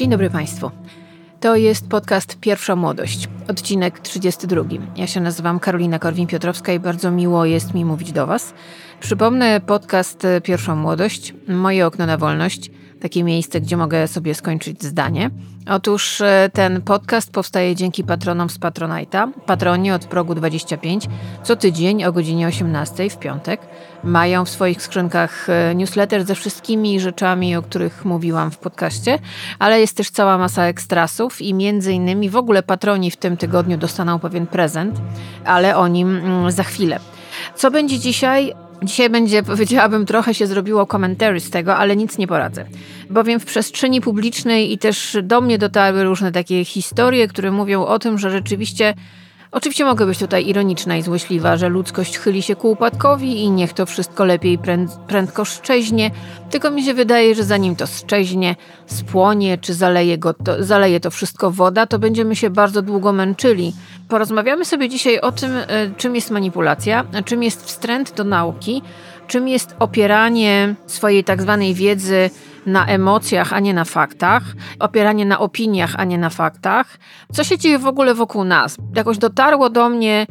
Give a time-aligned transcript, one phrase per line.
[0.00, 0.70] Dzień dobry Państwu.
[1.40, 4.62] To jest podcast Pierwsza Młodość, odcinek 32.
[4.96, 8.54] Ja się nazywam Karolina Korwin-Piotrowska i bardzo miło jest mi mówić do Was.
[9.00, 12.70] Przypomnę podcast Pierwsza Młodość, moje okno na wolność–
[13.00, 15.30] takie miejsce, gdzie mogę sobie skończyć zdanie.
[15.68, 19.32] Otóż e, ten podcast powstaje dzięki patronom z Patronite'a.
[19.46, 21.08] Patroni od progu 25
[21.42, 23.60] co tydzień o godzinie 18 w piątek
[24.04, 29.18] mają w swoich skrzynkach e, newsletter ze wszystkimi rzeczami, o których mówiłam w podcaście,
[29.58, 33.78] ale jest też cała masa ekstrasów i między innymi w ogóle patroni w tym tygodniu
[33.78, 35.00] dostaną pewien prezent,
[35.44, 37.00] ale o nim mm, za chwilę.
[37.54, 38.54] Co będzie dzisiaj?
[38.82, 42.64] Dzisiaj będzie, powiedziałabym, trochę się zrobiło komentarzy z tego, ale nic nie poradzę.
[43.10, 47.98] Bowiem w przestrzeni publicznej i też do mnie dotarły różne takie historie, które mówią o
[47.98, 48.94] tym, że rzeczywiście
[49.52, 53.72] Oczywiście mogę być tutaj ironiczna i złośliwa, że ludzkość chyli się ku upadkowi i niech
[53.72, 56.10] to wszystko lepiej pręd prędko szczeźnie,
[56.50, 61.10] tylko mi się wydaje, że zanim to szczeźnie, spłonie czy zaleje, go to, zaleje to
[61.10, 63.72] wszystko woda, to będziemy się bardzo długo męczyli.
[64.10, 65.66] Porozmawiamy sobie dzisiaj o tym, e,
[65.96, 68.82] czym jest manipulacja, czym jest wstręt do nauki,
[69.26, 72.30] czym jest opieranie swojej tak zwanej wiedzy
[72.66, 74.42] na emocjach, a nie na faktach,
[74.78, 76.98] opieranie na opiniach, a nie na faktach.
[77.32, 78.76] Co się dzieje w ogóle wokół nas?
[78.94, 80.26] Jakoś dotarło do mnie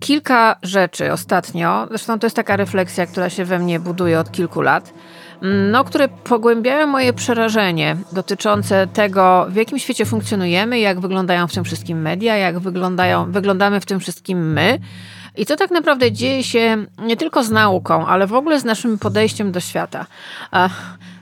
[0.00, 4.60] kilka rzeczy ostatnio, zresztą to jest taka refleksja, która się we mnie buduje od kilku
[4.60, 4.92] lat,
[5.42, 11.64] no, które pogłębiają moje przerażenie dotyczące tego, w jakim świecie funkcjonujemy, jak wyglądają w tym
[11.64, 14.78] wszystkim media, jak wyglądają, wyglądamy w tym wszystkim my.
[15.36, 18.98] I co tak naprawdę dzieje się nie tylko z nauką, ale w ogóle z naszym
[18.98, 20.06] podejściem do świata.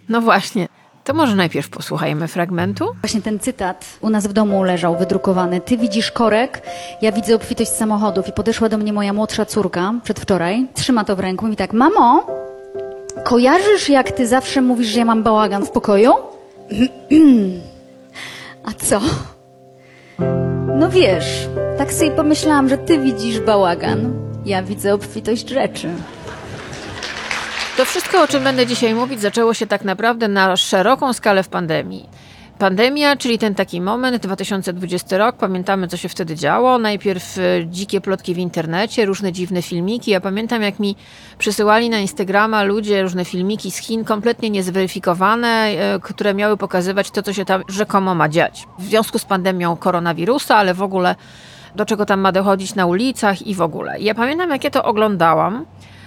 [0.09, 0.69] No właśnie.
[1.05, 2.87] To może najpierw posłuchajmy fragmentu.
[3.01, 5.61] Właśnie ten cytat u nas w domu leżał wydrukowany.
[5.61, 6.63] Ty widzisz korek,
[7.03, 8.29] ja widzę obfitość samochodów.
[8.29, 12.27] I podeszła do mnie moja młodsza córka przedwczoraj, trzyma to w ręku i tak, mamo,
[13.33, 16.13] kojarzysz jak ty zawsze mówisz, że ja mam bałagan w pokoju?
[18.69, 19.01] A co?
[20.79, 21.49] No wiesz,
[21.79, 24.13] tak sobie pomyślałam, że ty widzisz bałagan,
[24.45, 25.89] ja widzę obfitość rzeczy.
[27.77, 31.49] To wszystko, o czym będę dzisiaj mówić, zaczęło się tak naprawdę na szeroką skalę w
[31.49, 32.09] pandemii.
[32.63, 36.79] Pandemia, czyli ten taki moment, 2020 rok, pamiętamy co się wtedy działo.
[36.79, 40.11] Najpierw e, dzikie plotki w internecie, różne dziwne filmiki.
[40.11, 40.97] Ja pamiętam jak mi
[41.39, 47.23] przysyłali na Instagrama ludzie różne filmiki z Chin, kompletnie niezweryfikowane, e, które miały pokazywać to,
[47.23, 48.67] co się tam rzekomo ma dziać.
[48.79, 51.15] W związku z pandemią koronawirusa, ale w ogóle
[51.77, 54.01] do czego tam ma dochodzić na ulicach i w ogóle.
[54.01, 55.65] Ja pamiętam jak ja to oglądałam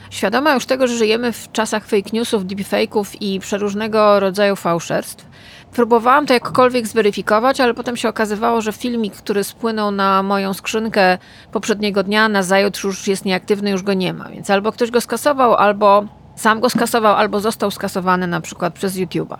[0.10, 5.26] Świadoma już tego, że żyjemy w czasach fake newsów, deepfake'ów i przeróżnego rodzaju fałszerstw,
[5.76, 11.18] próbowałam to jakkolwiek zweryfikować, ale potem się okazywało, że filmik, który spłynął na moją skrzynkę
[11.52, 14.30] poprzedniego dnia, na zajutrz już jest nieaktywny, już go nie ma.
[14.30, 16.06] Więc albo ktoś go skasował, albo
[16.36, 19.38] sam go skasował, albo został skasowany na przykład przez YouTube'a.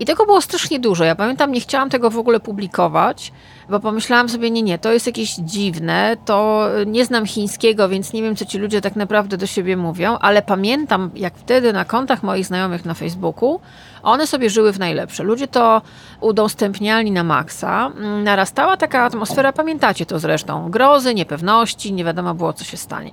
[0.00, 1.04] I tego było strasznie dużo.
[1.04, 3.32] Ja pamiętam, nie chciałam tego w ogóle publikować,
[3.68, 8.22] bo pomyślałam sobie, nie, nie, to jest jakieś dziwne, to nie znam chińskiego, więc nie
[8.22, 12.22] wiem, co ci ludzie tak naprawdę do siebie mówią, ale pamiętam, jak wtedy na kontach
[12.22, 13.60] moich znajomych na Facebooku,
[14.02, 15.22] one sobie żyły w najlepsze.
[15.22, 15.82] Ludzie to
[16.20, 17.92] udostępniali na maksa.
[18.24, 23.10] Narastała taka atmosfera, pamiętacie to zresztą, grozy, niepewności, nie wiadomo było, co się stanie.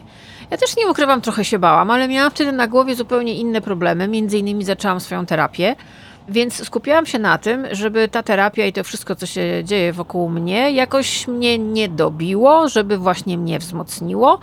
[0.52, 4.08] Ja też nie ukrywam, trochę się bałam, ale miałam wtedy na głowie zupełnie inne problemy.
[4.08, 5.76] Między innymi zaczęłam swoją terapię.
[6.28, 10.30] Więc skupiłam się na tym, żeby ta terapia i to wszystko, co się dzieje wokół
[10.30, 14.40] mnie, jakoś mnie nie dobiło, żeby właśnie mnie wzmocniło.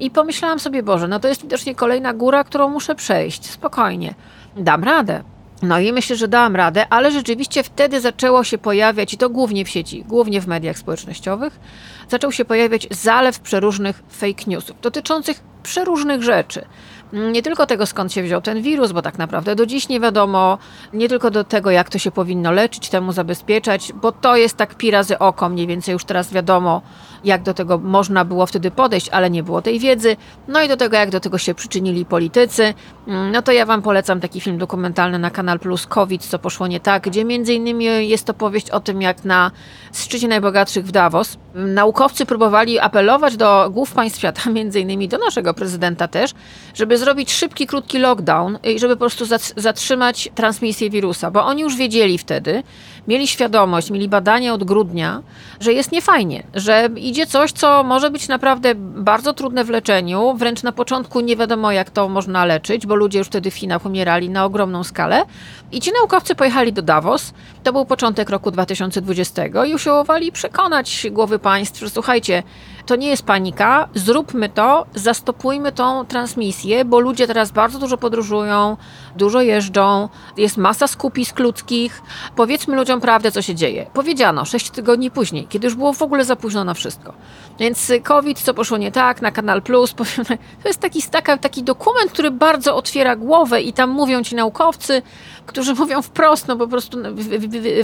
[0.00, 3.50] I pomyślałam sobie, Boże, no to jest widocznie kolejna góra, którą muszę przejść.
[3.50, 4.14] Spokojnie,
[4.56, 5.22] dam radę.
[5.62, 9.64] No i myślę, że dałam radę, ale rzeczywiście wtedy zaczęło się pojawiać, i to głównie
[9.64, 11.60] w sieci, głównie w mediach społecznościowych,
[12.08, 16.64] zaczął się pojawiać zalew przeróżnych fake newsów dotyczących przeróżnych rzeczy.
[17.12, 20.58] Nie tylko tego, skąd się wziął ten wirus, bo tak naprawdę do dziś nie wiadomo,
[20.92, 24.74] nie tylko do tego, jak to się powinno leczyć, temu zabezpieczać, bo to jest tak
[24.74, 26.82] pi razy oko, mniej więcej już teraz wiadomo,
[27.24, 30.16] jak do tego można było wtedy podejść, ale nie było tej wiedzy.
[30.48, 32.74] No i do tego, jak do tego się przyczynili politycy.
[33.08, 36.66] Mm, no to ja Wam polecam taki film dokumentalny na Kanal Plus COVID, co poszło
[36.66, 39.50] nie tak, gdzie między innymi jest to powieść o tym, jak na
[39.94, 45.54] szczycie najbogatszych w Davos naukowcy próbowali apelować do głów państw świata, między innymi do naszego
[45.54, 46.30] prezydenta też,
[46.74, 49.24] żeby zrobić szybki, krótki lockdown żeby po prostu
[49.56, 52.62] zatrzymać transmisję wirusa, bo oni już wiedzieli wtedy,
[53.08, 55.22] mieli świadomość, mieli badania od grudnia,
[55.60, 60.62] że jest niefajnie, że idzie coś, co może być naprawdę bardzo trudne w leczeniu, wręcz
[60.62, 64.30] na początku nie wiadomo, jak to można leczyć, bo ludzie już wtedy w Chinach umierali
[64.30, 65.24] na ogromną skalę.
[65.72, 67.32] I ci naukowcy pojechali do Davos,
[67.62, 72.42] to był początek roku 2020 i usiłowali przekonać głowy państw, że słuchajcie,
[72.86, 78.76] to nie jest panika, zróbmy to, zastopujmy tą transmisję, bo ludzie teraz bardzo dużo podróżują,
[79.16, 82.02] dużo jeżdżą, jest masa skupisk ludzkich.
[82.36, 83.86] Powiedzmy ludziom prawdę, co się dzieje.
[83.92, 87.12] Powiedziano 6 tygodni później, kiedy już było w ogóle za późno na wszystko.
[87.58, 91.62] Więc COVID, co poszło nie tak, na Kanal Plus, powiem, to jest taki, taka, taki
[91.62, 95.02] dokument, który bardzo otwiera głowę i tam mówią ci naukowcy,
[95.46, 96.98] którzy mówią wprost, no po prostu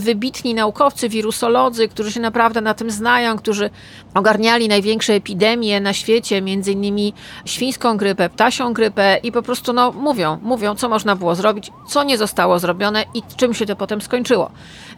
[0.01, 3.71] wybitni naukowcy, wirusolodzy, którzy się naprawdę na tym znają, którzy
[4.15, 9.93] ogarniali największe epidemie na świecie, między innymi świńską grypę, ptasią grypę i po prostu no,
[9.93, 14.01] mówią, mówią, co można było zrobić, co nie zostało zrobione i czym się to potem
[14.01, 14.51] skończyło.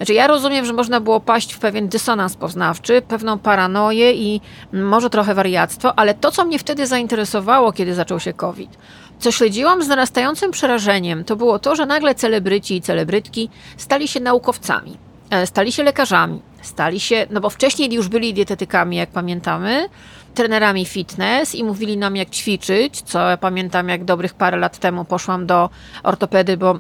[0.05, 4.41] Znaczy ja rozumiem, że można było paść w pewien dysonans poznawczy, pewną paranoję i
[4.73, 8.71] może trochę wariactwo, ale to, co mnie wtedy zainteresowało, kiedy zaczął się COVID,
[9.19, 14.21] co śledziłam z narastającym przerażeniem, to było to, że nagle celebryci i celebrytki stali się
[14.21, 14.97] naukowcami,
[15.31, 19.89] e, stali się lekarzami, stali się, no bo wcześniej już byli dietetykami, jak pamiętamy,
[20.35, 25.05] trenerami fitness i mówili nam, jak ćwiczyć, co ja pamiętam, jak dobrych parę lat temu
[25.05, 25.71] poszłam do
[26.03, 26.79] ortopedy, bo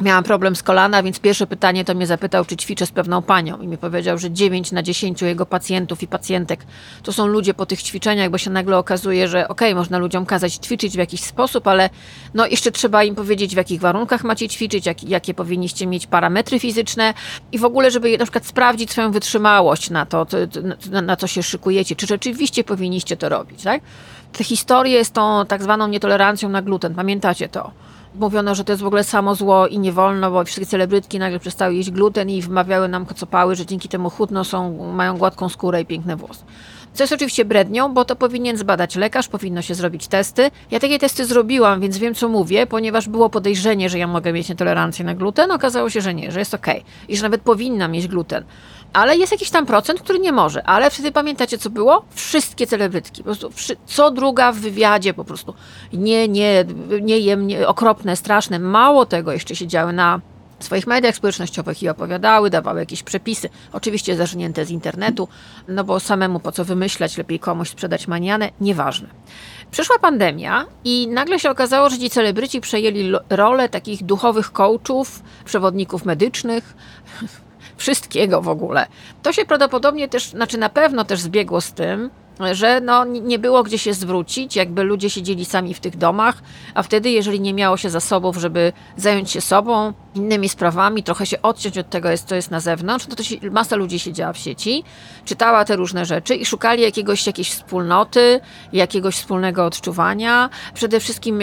[0.00, 3.60] Miałam problem z kolana, więc pierwsze pytanie to mnie zapytał, czy ćwiczę z pewną panią.
[3.60, 6.66] I mi powiedział, że 9 na 10 jego pacjentów i pacjentek
[7.02, 10.26] to są ludzie po tych ćwiczeniach, bo się nagle okazuje, że okej, okay, można ludziom
[10.26, 11.90] kazać ćwiczyć w jakiś sposób, ale
[12.34, 16.58] no jeszcze trzeba im powiedzieć, w jakich warunkach macie ćwiczyć, jak, jakie powinniście mieć parametry
[16.58, 17.14] fizyczne
[17.52, 20.26] i w ogóle, żeby na przykład sprawdzić swoją wytrzymałość na to,
[20.90, 23.82] na, na co się szykujecie, czy rzeczywiście powinniście to robić, tak?
[24.32, 27.70] Te historie z tą tak zwaną nietolerancją na gluten, pamiętacie to?
[28.14, 31.38] Mówiono, że to jest w ogóle samo zło i nie wolno, bo wszystkie celebrytki nagle
[31.38, 35.80] przestały jeść gluten i wmawiały nam kocopały, że dzięki temu chudno są, mają gładką skórę
[35.80, 36.44] i piękne włosy.
[36.94, 40.50] Co jest oczywiście brednią, bo to powinien zbadać lekarz, powinno się zrobić testy.
[40.70, 44.48] Ja takie testy zrobiłam, więc wiem, co mówię, ponieważ było podejrzenie, że ja mogę mieć
[44.48, 45.50] nietolerancję na gluten.
[45.50, 46.66] Okazało się, że nie, że jest ok
[47.08, 48.44] i że nawet powinna mieć gluten
[48.94, 50.62] ale jest jakiś tam procent, który nie może.
[50.62, 52.04] Ale wtedy pamiętacie, co było?
[52.10, 53.50] Wszystkie celebrytki, po prostu
[53.86, 55.54] co druga w wywiadzie po prostu.
[55.92, 56.64] Nie, nie,
[57.02, 58.58] nie jem, nie, okropne, straszne.
[58.58, 60.20] Mało tego jeszcze siedziały na
[60.64, 65.28] swoich mediach społecznościowych i opowiadały, dawały jakieś przepisy, oczywiście zażnięte z internetu,
[65.68, 69.08] no bo samemu po co wymyślać, lepiej komuś sprzedać manianę, nieważne.
[69.70, 76.04] Przyszła pandemia i nagle się okazało, że ci celebryci przejęli rolę takich duchowych coachów, przewodników
[76.04, 76.74] medycznych,
[77.76, 78.86] wszystkiego w ogóle.
[79.22, 82.10] To się prawdopodobnie też, znaczy na pewno też zbiegło z tym,
[82.52, 86.42] że no, nie było gdzie się zwrócić, jakby ludzie siedzieli sami w tych domach,
[86.74, 91.42] a wtedy, jeżeli nie miało się zasobów, żeby zająć się sobą, innymi sprawami, trochę się
[91.42, 94.84] odciąć od tego, co jest na zewnątrz, no to się, masa ludzi siedziała w sieci,
[95.24, 98.40] czytała te różne rzeczy i szukali jakiegoś, jakiejś wspólnoty,
[98.72, 101.40] jakiegoś wspólnego odczuwania, przede wszystkim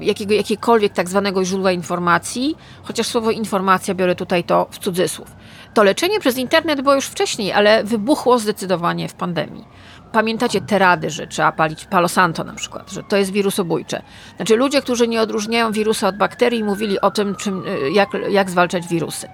[0.00, 5.28] jakiego, jakiegokolwiek tak zwanego źródła informacji, chociaż słowo informacja biorę tutaj to w cudzysłów.
[5.74, 9.64] To leczenie przez internet było już wcześniej, ale wybuchło zdecydowanie w pandemii.
[10.12, 14.02] Pamiętacie te rady, że trzeba palić Palo Santo na przykład, że to jest wirusobójcze.
[14.36, 18.50] Znaczy ludzie, którzy nie odróżniają wirusa od bakterii, mówili o tym, czym, y, jak, jak
[18.50, 19.28] zwalczać wirusy.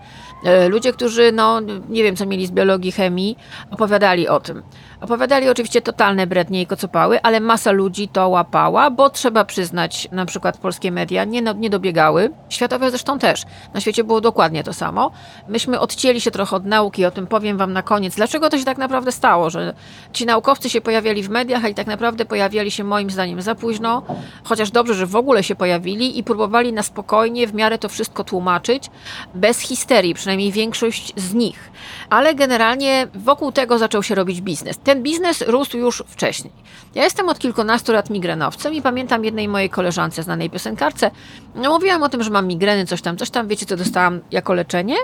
[0.64, 3.38] Y, ludzie, którzy, no, nie wiem, co mieli z biologii, chemii,
[3.70, 4.62] opowiadali o tym.
[5.04, 10.26] Opowiadali oczywiście totalne brednie i kocopały, ale masa ludzi to łapała, bo trzeba przyznać, na
[10.26, 13.42] przykład polskie media nie, nie dobiegały, światowe zresztą też.
[13.74, 15.10] Na świecie było dokładnie to samo.
[15.48, 18.14] Myśmy odcięli się trochę od nauki, o tym powiem wam na koniec.
[18.14, 19.74] Dlaczego to się tak naprawdę stało, że
[20.12, 23.54] ci naukowcy się pojawiali w mediach, a i tak naprawdę pojawiali się moim zdaniem za
[23.54, 24.02] późno,
[24.44, 28.24] chociaż dobrze, że w ogóle się pojawili i próbowali na spokojnie w miarę to wszystko
[28.24, 28.90] tłumaczyć,
[29.34, 31.70] bez histerii, przynajmniej większość z nich.
[32.10, 34.78] Ale generalnie wokół tego zaczął się robić biznes.
[34.94, 36.52] Ten biznes rósł już wcześniej.
[36.94, 41.10] Ja jestem od kilkunastu lat migrenowcem i pamiętam jednej mojej koleżance, znanej piosenkarce,
[41.54, 43.48] no mówiłam o tym, że mam migreny, coś tam, coś tam.
[43.48, 44.96] Wiecie, co dostałam jako leczenie?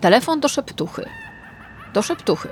[0.00, 1.04] Telefon do szeptuchy.
[1.94, 2.48] Do szeptuchy.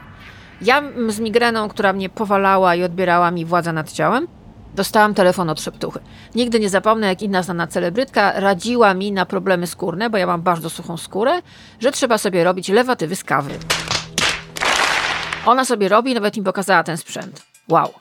[0.63, 4.29] Ja z migreną, która mnie powalała i odbierała mi władza nad ciałem,
[4.75, 6.01] dostałam telefon od szeptuchy.
[6.35, 10.43] Nigdy nie zapomnę, jak inna znana celebrytka radziła mi na problemy skórne, bo ja mam
[10.43, 11.43] bardzo suchą skórę,
[11.81, 13.51] że trzeba sobie robić lewatywy z kawy.
[15.47, 17.43] Ona sobie robi, nawet mi pokazała ten sprzęt.
[17.69, 17.93] Wow.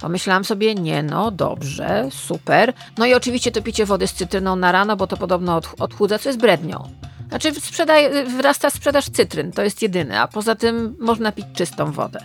[0.00, 2.72] Pomyślałam sobie, nie no, dobrze, super.
[2.98, 6.28] No i oczywiście to picie wody z cytryną na rano, bo to podobno odchudza, co
[6.28, 6.88] jest brednią.
[7.28, 12.20] Znaczy sprzedaj, wyrasta sprzedaż cytryn, to jest jedyne, a poza tym można pić czystą wodę.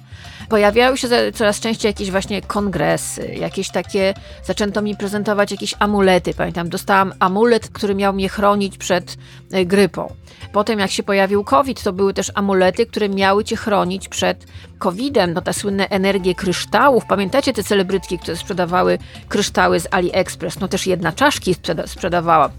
[0.50, 4.14] Pojawiały się coraz częściej jakieś właśnie kongresy, jakieś takie,
[4.44, 6.34] zaczęto mi prezentować jakieś amulety.
[6.34, 9.18] Pamiętam, dostałam amulet, który miał mnie chronić przed
[9.52, 10.14] e, grypą.
[10.54, 14.46] Potem jak się pojawił COVID, to były też amulety, które miały cię chronić przed
[14.80, 15.34] COVID-em.
[15.34, 17.06] No te słynne energie kryształów.
[17.06, 20.60] Pamiętacie te celebrytki, które sprzedawały kryształy z AliExpress?
[20.60, 22.50] No też jedna czaszki sprzeda sprzedawała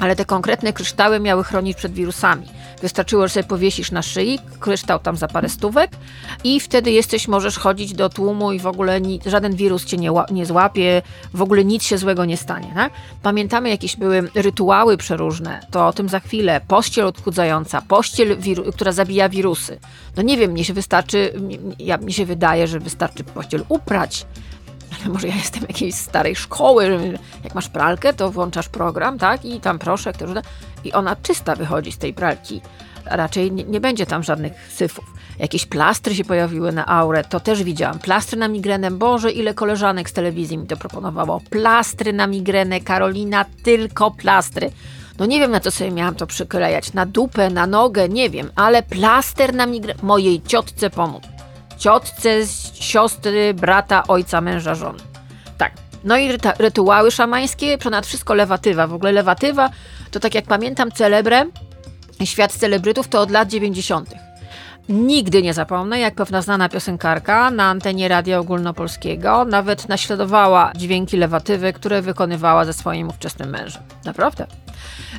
[0.00, 2.46] ale te konkretne kryształy miały chronić przed wirusami.
[2.82, 5.90] Wystarczyło, że sobie powiesisz na szyi, kryształ tam za parę stówek
[6.44, 10.10] i wtedy jesteś, możesz chodzić do tłumu i w ogóle ni, żaden wirus cię nie,
[10.30, 11.02] nie złapie,
[11.34, 12.72] w ogóle nic się złego nie stanie.
[12.74, 12.92] Tak?
[13.22, 16.60] Pamiętamy, jakieś były rytuały przeróżne, to o tym za chwilę.
[16.68, 18.36] Pościel odchudzająca, pościel,
[18.74, 19.78] która zabija wirusy.
[20.16, 21.32] No nie wiem, mnie się wystarczy,
[21.78, 24.26] ja, mi się wydaje, że wystarczy pościel uprać,
[25.12, 29.60] może ja jestem jakiejś starej szkoły, że jak masz pralkę, to włączasz program, tak, i
[29.60, 30.26] tam proszek, to,
[30.84, 32.60] i ona czysta wychodzi z tej pralki.
[33.04, 35.04] Raczej nie, nie, będzie tam żadnych syfów.
[35.38, 37.98] Jakieś plastry się pojawiły na aurę, to też widziałam.
[37.98, 41.40] Plastry na migrenę, Boże, ile koleżanek z telewizji mi to proponowało.
[41.50, 44.70] Plastry na migrenę, Karolina, tylko plastry.
[45.18, 46.92] No nie wiem, na co sobie miałam to przyklejać.
[46.92, 50.00] Na dupę, na nogę, nie wiem, ale plaster na migrenę.
[50.02, 51.35] Mojej ciotce pomóc
[51.78, 54.98] ciotce, siostry, brata, ojca, męża, żony.
[55.58, 55.72] Tak.
[56.04, 56.28] No i
[56.58, 58.86] rytuały szamańskie, ponad wszystko lewatywa.
[58.86, 59.70] W ogóle lewatywa
[60.10, 61.44] to tak jak pamiętam celebrę,
[62.24, 64.14] świat celebrytów to od lat 90.
[64.88, 71.72] Nigdy nie zapomnę, jak pewna znana piosenkarka na antenie Radia Ogólnopolskiego nawet naśladowała dźwięki lewatywy,
[71.72, 73.82] które wykonywała ze swoim ówczesnym mężem.
[74.04, 74.46] Naprawdę.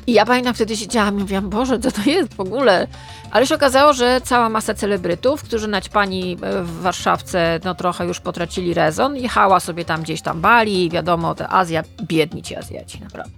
[0.06, 2.86] I ja pamiętam wtedy siedziałam i mówiłam, Boże, co to jest w ogóle?
[3.30, 8.20] Ale się okazało, że cała masa celebrytów, którzy naćpani e, w Warszawce no trochę już
[8.20, 13.32] potracili rezon, jechała sobie tam gdzieś tam Bali, wiadomo, te Azja, biedni ci Azjaci, naprawdę.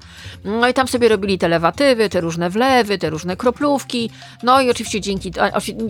[0.44, 4.10] No i tam sobie robili te lewatywy, te różne wlewy, te różne kroplówki,
[4.42, 5.32] no i oczywiście dzięki,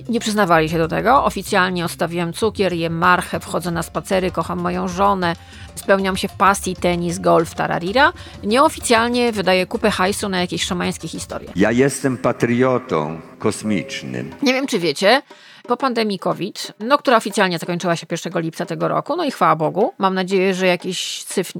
[0.08, 4.88] nie przyznawali się do tego, oficjalnie odstawiłem cukier, jem marchę, wchodzę na spacery, kocham moją
[4.88, 5.36] żonę,
[5.74, 8.12] spełniam się w pasji, tenis, golf, tararira.
[8.44, 11.50] Nieoficjalnie wydaję kupę hajsu na jakieś szamańskie historie.
[11.56, 14.30] Ja jestem patriotą kosmicznym.
[14.42, 15.22] Nie wiem, czy wiecie,
[15.68, 19.56] po pandemii COVID, no, która oficjalnie zakończyła się 1 lipca tego roku, no i chwała
[19.56, 21.52] Bogu, mam nadzieję, że jakiś syf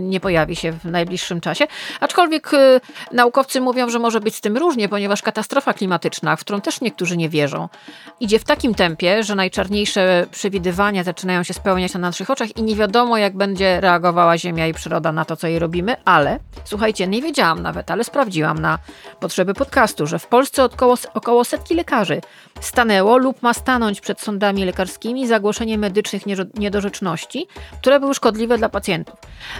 [0.00, 1.66] nie pojawi się w najbliższym czasie,
[2.00, 2.80] aczkolwiek y,
[3.12, 7.16] naukowcy mówią, że może być z tym różnie, ponieważ katastrofa klimatyczna, w którą też niektórzy
[7.16, 7.68] nie wierzą,
[8.20, 12.76] idzie w takim tempie, że najczarniejsze przewidywania zaczynają się spełniać na naszych oczach i nie
[12.76, 17.22] wiadomo, jak będzie reagowała Ziemia i przyroda na to, co jej robimy, ale słuchajcie, nie
[17.22, 18.78] wiedziałam nawet, ale sprawdziłam na
[19.20, 22.20] potrzeby podcastu, że w Polsce około, około setki lekarzy
[22.64, 26.22] stanęło lub ma stanąć przed sądami lekarskimi za głoszenie medycznych
[26.54, 27.46] niedorzeczności,
[27.80, 29.14] które były szkodliwe dla pacjentów.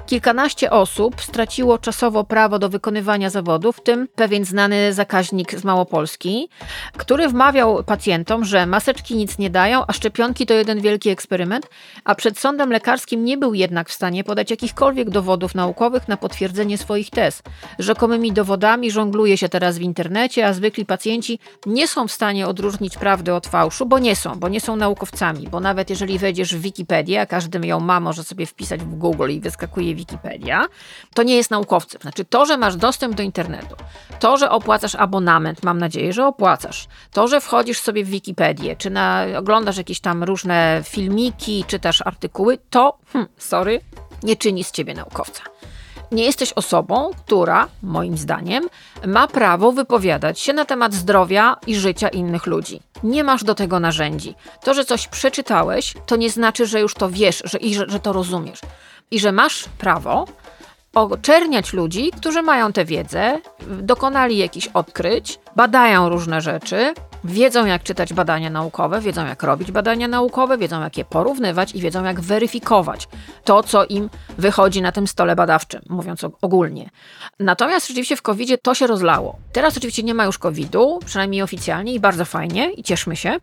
[0.06, 6.48] Kilkanaście osób straciło czasowo prawo do wykonywania zawodu, w tym pewien znany zakaźnik z Małopolski,
[6.96, 11.66] który wmawiał pacjentom, że maseczki nic nie dają, a szczepionki to jeden wielki eksperyment,
[12.04, 16.78] a przed sądem lekarskim nie był jednak w stanie podać jakichkolwiek dowodów naukowych na potwierdzenie
[16.78, 17.42] swoich tez.
[17.78, 22.91] Rzekomymi dowodami żongluje się teraz w internecie, a zwykli pacjenci nie są w stanie odróżnić
[22.96, 26.54] prawdy od fałszu fałszu, bo nie są, bo nie są naukowcami, bo nawet jeżeli wejdziesz
[26.56, 30.66] w Wikipedię, a każdy ją ma, może sobie wpisać w Google i wyskakuje Wikipedia,
[31.14, 32.00] to nie jest naukowcem.
[32.00, 33.76] Znaczy to, że masz dostęp do internetu,
[34.20, 38.90] to, że opłacasz abonament, mam nadzieję, że opłacasz, to, że wchodzisz sobie w Wikipedię, czy
[38.90, 43.80] na, oglądasz jakieś tam różne filmiki, czytasz artykuły, to, hmm, sorry,
[44.22, 45.42] nie czyni z ciebie naukowca
[46.12, 48.68] nie jesteś osobą, która, moim zdaniem,
[49.06, 52.80] ma prawo wypowiadać się na temat zdrowia i życia innych ludzi.
[53.02, 54.34] Nie masz do tego narzędzi.
[54.64, 58.00] To, że coś przeczytałeś, to nie znaczy, że już to wiesz że, i że, że
[58.00, 58.60] to rozumiesz.
[59.10, 60.26] I że masz prawo
[60.94, 68.12] oczerniać ludzi, którzy mają tę wiedzę, dokonali jakichś odkryć, badają różne rzeczy, wiedzą jak czytać
[68.12, 73.08] badania naukowe, wiedzą jak robić badania naukowe, wiedzą jak je porównywać i wiedzą jak weryfikować
[73.44, 76.90] to, co im wychodzi na tym stole badawczym, mówiąc ogólnie.
[77.38, 79.36] Natomiast rzeczywiście w covid to się rozlało.
[79.52, 83.36] Teraz oczywiście nie ma już COVID-u, przynajmniej oficjalnie i bardzo fajnie i cieszmy się.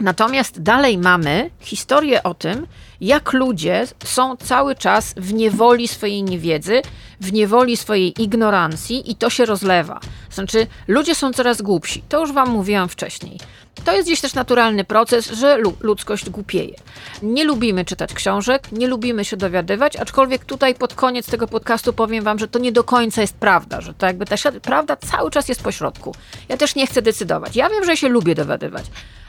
[0.00, 2.66] Natomiast dalej mamy historię o tym,
[3.00, 6.82] jak ludzie są cały czas w niewoli swojej niewiedzy,
[7.20, 10.00] w niewoli swojej ignorancji i to się rozlewa.
[10.30, 12.02] Znaczy, ludzie są coraz głupsi.
[12.08, 13.38] To już Wam mówiłam wcześniej.
[13.84, 16.74] To jest gdzieś też naturalny proces, że ludzkość głupieje.
[17.22, 22.24] Nie lubimy czytać książek, nie lubimy się dowiadywać, aczkolwiek tutaj pod koniec tego podcastu powiem
[22.24, 25.48] Wam, że to nie do końca jest prawda, że to jakby ta prawda cały czas
[25.48, 26.14] jest pośrodku.
[26.48, 27.56] Ja też nie chcę decydować.
[27.56, 28.84] Ja wiem, że się lubię dowiadywać.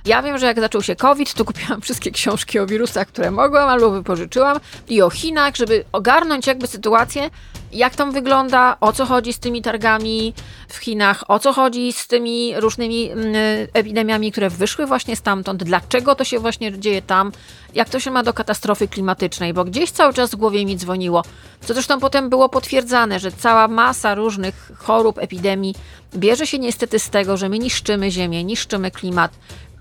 [0.06, 3.70] Ja wiem, że jak zaczął się COVID, to kupiłam wszystkie książki o wirusach, które mogłam
[3.70, 7.30] albo wypożyczyłam i o Chinach, żeby ogarnąć jakby sytuację,
[7.72, 10.34] jak tam wygląda, o co chodzi z tymi targami
[10.68, 13.34] w Chinach, o co chodzi z tymi różnymi mm,
[13.74, 17.32] epidemiami, które wyszły właśnie stamtąd, dlaczego to się właśnie dzieje tam,
[17.74, 21.24] jak to się ma do katastrofy klimatycznej, bo gdzieś cały czas w głowie mi dzwoniło,
[21.62, 25.76] co zresztą potem było potwierdzane, że cała masa różnych chorób, epidemii
[26.16, 29.32] bierze się niestety z tego, że my niszczymy ziemię, niszczymy klimat,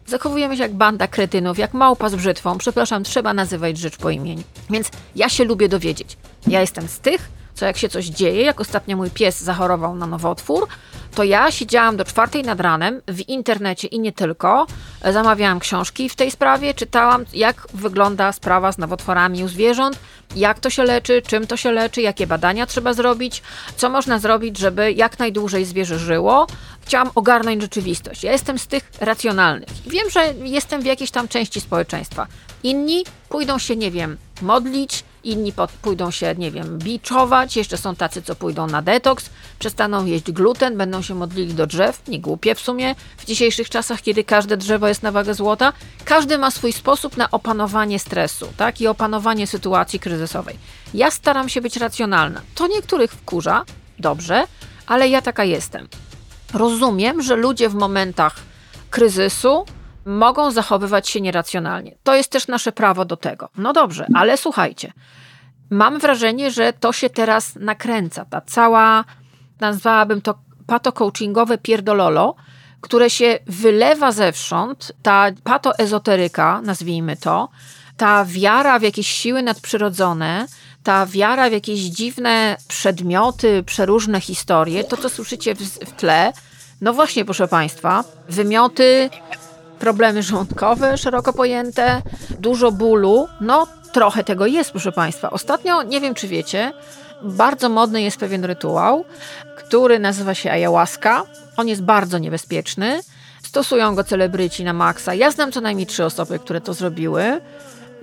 [0.07, 2.59] Zachowujemy się jak banda kretynów, jak małpa z brzytwą.
[2.59, 4.43] Przepraszam, trzeba nazywać rzecz po imieniu.
[4.71, 6.17] Więc ja się lubię dowiedzieć.
[6.47, 10.07] Ja jestem z tych, co jak się coś dzieje, jak ostatnio mój pies zachorował na
[10.07, 10.69] nowotwór,
[11.15, 14.67] to ja siedziałam do czwartej nad ranem w internecie i nie tylko.
[15.13, 19.99] Zamawiałam książki w tej sprawie, czytałam, jak wygląda sprawa z nowotworami u zwierząt,
[20.37, 23.43] jak to się leczy, czym to się leczy, jakie badania trzeba zrobić,
[23.77, 26.47] co można zrobić, żeby jak najdłużej zwierzę żyło.
[26.93, 28.25] Chciałam ogarnąć rzeczywistość.
[28.25, 29.69] Ja jestem z tych racjonalnych.
[29.87, 32.27] Wiem, że jestem w jakiejś tam części społeczeństwa.
[32.63, 38.23] Inni pójdą się, nie wiem, modlić, inni pójdą się, nie wiem, biczować, jeszcze są tacy,
[38.23, 42.61] co pójdą na detoks, przestaną jeść gluten, będą się modlili do drzew, nie głupie w
[42.61, 45.73] sumie, w dzisiejszych czasach, kiedy każde drzewo jest na wagę złota,
[46.05, 50.59] każdy ma swój sposób na opanowanie stresu, tak, i opanowanie sytuacji kryzysowej.
[50.95, 52.41] Ja staram się być racjonalna.
[52.55, 53.65] To niektórych wkurza,
[53.99, 54.45] dobrze,
[54.87, 55.89] ale ja taka jestem.
[56.55, 58.37] Rozumiem, że ludzie w momentach
[58.91, 59.65] kryzysu
[60.05, 61.95] mogą zachowywać się nieracjonalnie.
[62.03, 63.49] To jest też nasze prawo do tego.
[63.57, 64.93] No dobrze, ale słuchajcie.
[65.71, 68.25] Mam wrażenie, że to się teraz nakręca.
[68.25, 69.05] Ta cała,
[69.61, 70.35] nazwałabym to
[70.67, 72.35] pato-coachingowe pierdololo,
[72.81, 77.49] które się wylewa zewsząd, ta pato-ezoteryka, nazwijmy to,
[77.97, 80.47] ta wiara w jakieś siły nadprzyrodzone,
[80.83, 86.33] ta wiara w jakieś dziwne przedmioty, przeróżne historie, to co słyszycie w, w tle,
[86.81, 89.11] no właśnie, proszę Państwa, wymioty,
[89.79, 92.03] problemy żołądkowe szeroko pojęte,
[92.41, 93.29] dużo bólu.
[93.41, 95.31] No, trochę tego jest, proszę Państwa.
[95.31, 96.73] Ostatnio, nie wiem czy wiecie,
[97.23, 99.05] bardzo modny jest pewien rytuał,
[99.57, 101.23] który nazywa się ayahuasca.
[101.57, 103.01] On jest bardzo niebezpieczny.
[103.43, 105.15] Stosują go celebryci na maksa.
[105.15, 107.41] Ja znam co najmniej trzy osoby, które to zrobiły.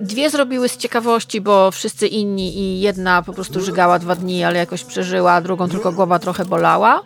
[0.00, 4.58] Dwie zrobiły z ciekawości, bo wszyscy inni i jedna po prostu żygała dwa dni, ale
[4.58, 7.02] jakoś przeżyła, drugą tylko głowa trochę bolała.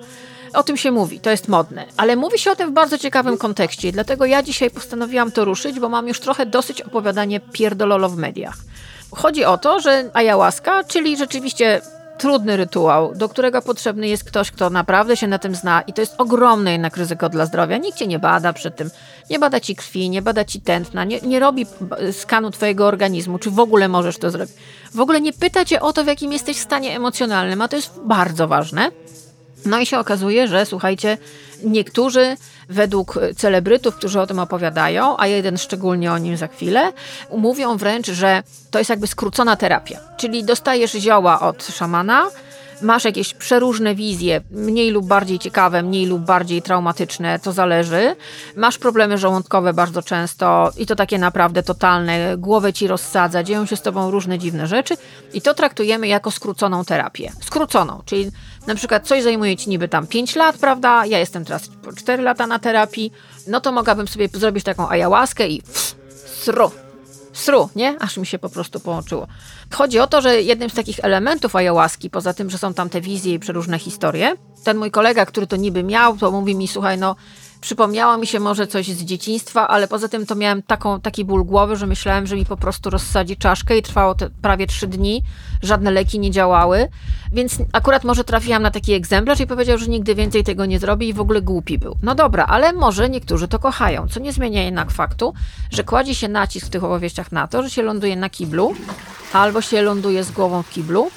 [0.55, 1.87] O tym się mówi, to jest modne.
[1.97, 5.81] Ale mówi się o tym w bardzo ciekawym kontekście, dlatego ja dzisiaj postanowiłam to ruszyć,
[5.81, 8.57] bo mam już trochę dosyć opowiadanie pierdololo w mediach.
[9.11, 11.81] Chodzi o to, że ayahuasca, czyli rzeczywiście
[12.19, 16.01] trudny rytuał, do którego potrzebny jest ktoś, kto naprawdę się na tym zna i to
[16.01, 17.79] jest ogromne jednak ryzyko dla zdrowia.
[17.79, 18.91] Nikt cię nie bada przed tym,
[19.31, 21.67] nie bada ci krwi, nie bada ci tętna, nie, nie robi
[22.13, 24.55] skanu twojego organizmu, czy w ogóle możesz to zrobić.
[24.95, 28.01] W ogóle nie pyta cię o to, w jakim jesteś stanie emocjonalnym, a to jest
[28.05, 28.91] bardzo ważne.
[29.67, 31.19] No i się okazuje, że słuchajcie,
[31.65, 32.37] niektórzy
[32.69, 36.93] według celebrytów, którzy o tym opowiadają, a jeden szczególnie o nim za chwilę,
[37.37, 40.01] mówią wręcz, że to jest jakby skrócona terapia.
[40.17, 42.31] Czyli dostajesz zioła od szamana,
[42.83, 48.17] masz jakieś przeróżne wizje, mniej lub bardziej ciekawe, mniej lub bardziej traumatyczne, to zależy.
[48.57, 53.77] Masz problemy żołądkowe bardzo często i to takie naprawdę totalne, głowę ci rozsadza, dzieją się
[53.77, 54.95] z tobą różne dziwne rzeczy
[55.33, 57.33] i to traktujemy jako skróconą terapię.
[57.41, 58.31] Skróconą, czyli
[58.67, 61.07] na przykład coś zajmuje ci niby tam 5 lat, prawda?
[61.07, 63.13] Ja jestem teraz 4 lata na terapii,
[63.47, 65.97] no to mogłabym sobie zrobić taką ayahuaskę i pff,
[67.35, 67.97] sru, nie?
[68.01, 69.27] Aż mi się po prostu połączyło.
[69.73, 73.01] Chodzi o to, że jednym z takich elementów ayahuaski, poza tym, że są tam te
[73.01, 76.99] wizje i przeróżne historie, ten mój kolega, który to niby miał, to mówi mi, słuchaj,
[76.99, 77.17] no
[77.65, 81.45] przypomniało mi się może coś z dzieciństwa, ale poza tym to miałem taką, taki ból
[81.45, 85.23] głowy, że myślałem, że mi po prostu rozsadzi czaszkę i trwało to prawie trzy dni.
[85.63, 86.89] Żadne leki nie działały,
[87.33, 91.09] więc akurat może trafiłam na taki egzemplarz i powiedział, że nigdy więcej tego nie zrobi
[91.09, 91.97] i w ogóle głupi był.
[92.03, 95.35] No dobra, ale może niektórzy to kochają, co nie zmienia jednak faktu,
[95.71, 98.75] że kładzie się nacisk w tych opowieściach na to, że się ląduje na kiblu
[99.33, 101.11] albo się ląduje z głową w kiblu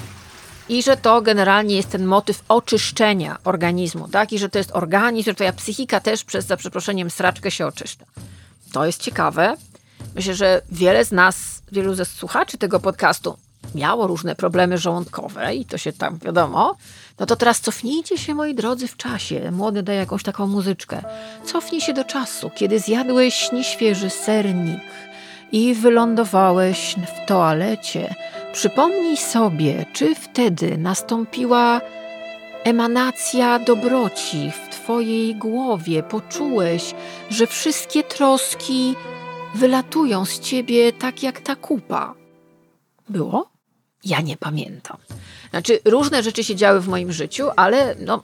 [0.70, 4.34] i że to generalnie jest ten motyw oczyszczenia organizmu, tak?
[4.34, 8.06] I że to jest organizm, że twoja psychika też przez, za przeproszeniem, sraczkę się oczyszcza.
[8.74, 9.58] To jest ciekawe.
[10.16, 13.38] Myślę, że wiele z nas, wielu ze słuchaczy tego podcastu
[13.76, 16.76] miało różne problemy żołądkowe i to się tam wiadomo.
[17.20, 19.52] No to teraz cofnijcie się, moi drodzy, w czasie.
[19.52, 21.04] Młody daje jakąś taką muzyczkę.
[21.46, 24.82] Cofnij się do czasu, kiedy zjadłeś nieświeży sernik
[25.52, 28.16] i wylądowałeś w toalecie
[28.54, 31.82] Przypomnij sobie, czy wtedy nastąpiła
[32.64, 36.96] emanacja dobroci w Twojej głowie, poczułeś,
[37.30, 38.96] że wszystkie troski
[39.56, 42.14] wylatują z Ciebie tak jak ta kupa.
[43.10, 43.50] Było?
[44.04, 44.98] Ja nie pamiętam.
[45.50, 48.24] Znaczy, różne rzeczy się działy w moim życiu, ale no,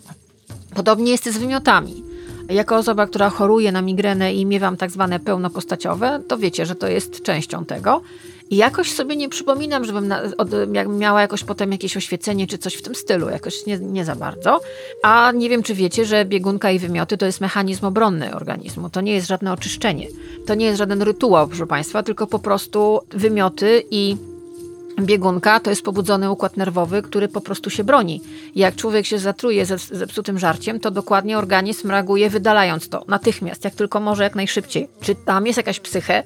[0.75, 2.03] podobnie jest z wymiotami.
[2.49, 6.88] Jako osoba, która choruje na migrenę i miewam tak zwane pełnopostaciowe, to wiecie, że to
[6.88, 8.01] jest częścią tego.
[8.49, 10.49] I jakoś sobie nie przypominam, żebym na, od,
[10.88, 14.62] miała jakoś potem jakieś oświecenie czy coś w tym stylu, jakoś nie, nie za bardzo.
[15.03, 18.89] A nie wiem, czy wiecie, że biegunka i wymioty to jest mechanizm obronny organizmu.
[18.89, 20.08] To nie jest żadne oczyszczenie.
[20.45, 24.17] To nie jest żaden rytuał, proszę Państwa, tylko po prostu wymioty i
[25.01, 28.21] biegunka to jest pobudzony układ nerwowy, który po prostu się broni.
[28.56, 33.75] Jak człowiek się zatruje ze zepsutym żarciem, to dokładnie organizm reaguje wydalając to natychmiast, jak
[33.75, 34.88] tylko może, jak najszybciej.
[35.01, 36.23] Czy tam jest jakaś psychę,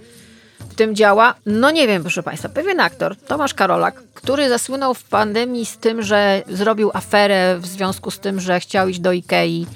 [0.78, 1.36] tym działa?
[1.46, 2.50] No nie wiem, proszę Państwa.
[2.50, 8.12] Pewien aktor, Tomasz Karolak, który zasłynął w pandemii z tym, że zrobił aferę w związku
[8.12, 9.68] z tym, że chciał iść do Ikei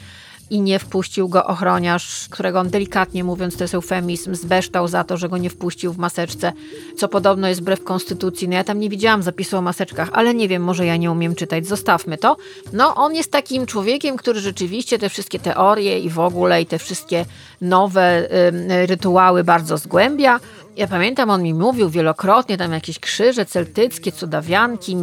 [0.51, 5.17] i nie wpuścił go ochroniarz, którego on delikatnie mówiąc, to jest eufemizm, zbeształ za to,
[5.17, 6.53] że go nie wpuścił w maseczce,
[6.97, 8.47] co podobno jest wbrew konstytucji.
[8.47, 11.35] No ja tam nie widziałam zapisu o maseczkach, ale nie wiem, może ja nie umiem
[11.35, 12.37] czytać, zostawmy to.
[12.73, 16.79] No on jest takim człowiekiem, który rzeczywiście te wszystkie teorie i w ogóle i te
[16.79, 17.25] wszystkie
[17.61, 18.29] nowe
[18.81, 20.39] y, rytuały bardzo zgłębia.
[20.75, 24.97] Ja pamiętam, on mi mówił wielokrotnie, tam jakieś krzyże celtyckie, cudawianki,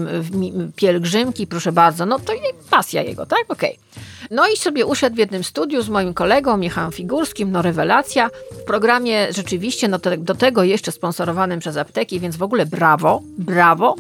[0.77, 2.07] pielgrzymki, proszę bardzo.
[2.07, 2.33] No to
[2.71, 3.45] pasja jego, tak?
[3.49, 3.79] Okej.
[3.95, 4.05] Okay.
[4.31, 8.31] No i sobie usiadł w jednym studiu z moim kolegą Michałem Figurskim, no rewelacja.
[8.61, 13.97] W programie rzeczywiście, no do tego jeszcze sponsorowanym przez apteki, więc w ogóle brawo, brawo.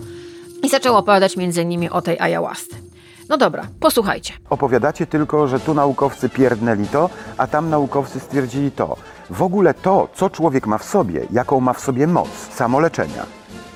[0.62, 2.87] I zaczął opowiadać między innymi o tej ayahuasce.
[3.28, 4.32] No dobra, posłuchajcie.
[4.50, 8.96] Opowiadacie tylko, że tu naukowcy pierdnęli to, a tam naukowcy stwierdzili to.
[9.30, 13.26] W ogóle to, co człowiek ma w sobie, jaką ma w sobie moc samoleczenia,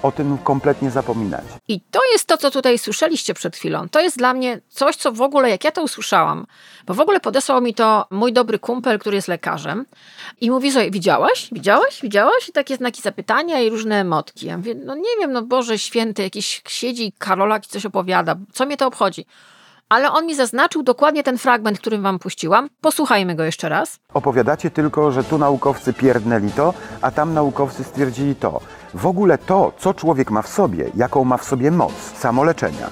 [0.03, 1.45] o tym kompletnie zapominać.
[1.69, 3.89] I to jest to, co tutaj słyszeliście przed chwilą.
[3.89, 6.47] To jest dla mnie coś, co w ogóle, jak ja to usłyszałam,
[6.87, 9.87] bo w ogóle podesłał mi to mój dobry kumpel, który jest lekarzem
[10.41, 11.49] i mówi, że widziałaś?
[11.53, 12.01] Widziałaś?
[12.03, 12.49] Widziałaś?
[12.49, 14.47] I takie znaki zapytania i różne emotki.
[14.47, 18.37] Ja mówię, no nie wiem, no Boże Święty, jakiś siedzi Karolak i coś opowiada.
[18.53, 19.27] Co mnie to obchodzi?
[19.93, 22.69] Ale on mi zaznaczył dokładnie ten fragment, który wam puściłam.
[22.81, 23.99] Posłuchajmy go jeszcze raz.
[24.15, 28.61] Opowiadacie tylko, że tu naukowcy pierdnęli to, a tam naukowcy stwierdzili to.
[28.95, 32.91] W ogóle to, co człowiek ma w sobie, jaką ma w sobie moc samoleczenia.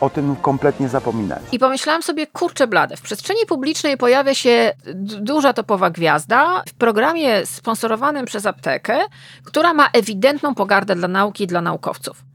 [0.00, 1.42] O tym kompletnie zapominać.
[1.52, 4.72] I pomyślałam sobie, kurczę blade, w przestrzeni publicznej pojawia się
[5.20, 8.98] duża topowa gwiazda w programie sponsorowanym przez aptekę,
[9.44, 12.29] która ma ewidentną pogardę dla nauki i dla naukowców.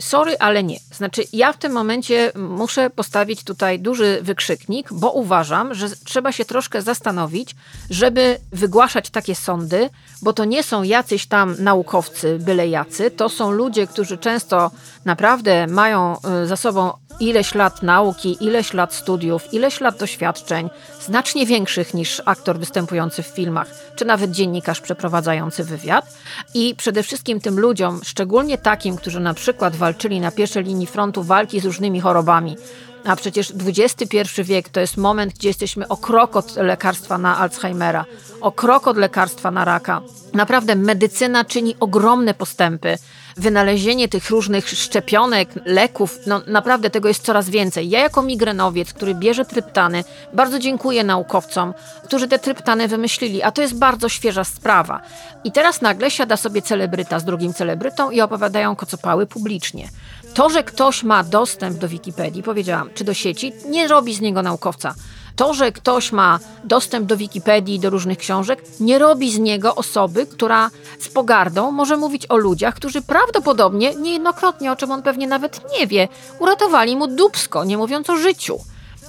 [0.00, 0.78] Sorry, ale nie.
[0.92, 6.44] Znaczy, ja w tym momencie muszę postawić tutaj duży wykrzyknik, bo uważam, że trzeba się
[6.44, 7.56] troszkę zastanowić,
[7.90, 9.90] żeby wygłaszać takie sądy,
[10.22, 14.70] bo to nie są jacyś tam naukowcy, byle jacy, to są ludzie, którzy często
[15.04, 16.92] naprawdę mają y, za sobą
[17.22, 23.26] ileś lat nauki, ileś lat studiów, ileś lat doświadczeń, znacznie większych niż aktor występujący w
[23.26, 26.14] filmach, czy nawet dziennikarz przeprowadzający wywiad.
[26.54, 31.22] I przede wszystkim tym ludziom, szczególnie takim, którzy na przykład walczyli na pierwszej linii frontu
[31.22, 32.56] walki z różnymi chorobami,
[33.04, 38.04] a przecież XXI wiek to jest moment, gdzie jesteśmy o krok od lekarstwa na Alzheimera,
[38.40, 40.00] o krok od lekarstwa na raka.
[40.32, 42.98] Naprawdę medycyna czyni ogromne postępy
[43.36, 47.90] wynalezienie tych różnych szczepionek, leków, no naprawdę tego jest coraz więcej.
[47.90, 53.62] Ja jako migrenowiec, który bierze tryptany, bardzo dziękuję naukowcom, którzy te tryptany wymyślili, a to
[53.62, 55.00] jest bardzo świeża sprawa.
[55.44, 59.88] I teraz nagle siada sobie celebryta z drugim celebrytą i opowiadają kocopały publicznie.
[60.34, 64.42] To, że ktoś ma dostęp do Wikipedii, powiedziałam, czy do sieci, nie robi z niego
[64.42, 64.94] naukowca.
[65.36, 70.26] To, że ktoś ma dostęp do Wikipedii, do różnych książek, nie robi z niego osoby,
[70.26, 75.78] która z pogardą może mówić o ludziach, którzy prawdopodobnie, niejednokrotnie, o czym on pewnie nawet
[75.78, 78.58] nie wie, uratowali mu dubsko, nie mówiąc o życiu.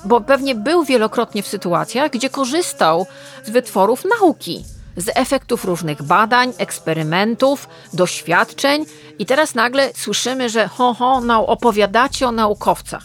[0.06, 3.06] Bo pewnie był wielokrotnie w sytuacjach, gdzie korzystał
[3.46, 4.66] z wytworów nauki
[4.98, 8.86] z efektów różnych badań, eksperymentów, doświadczeń,
[9.20, 13.04] i teraz nagle słyszymy, że ho, ho, no, opowiadacie o naukowcach.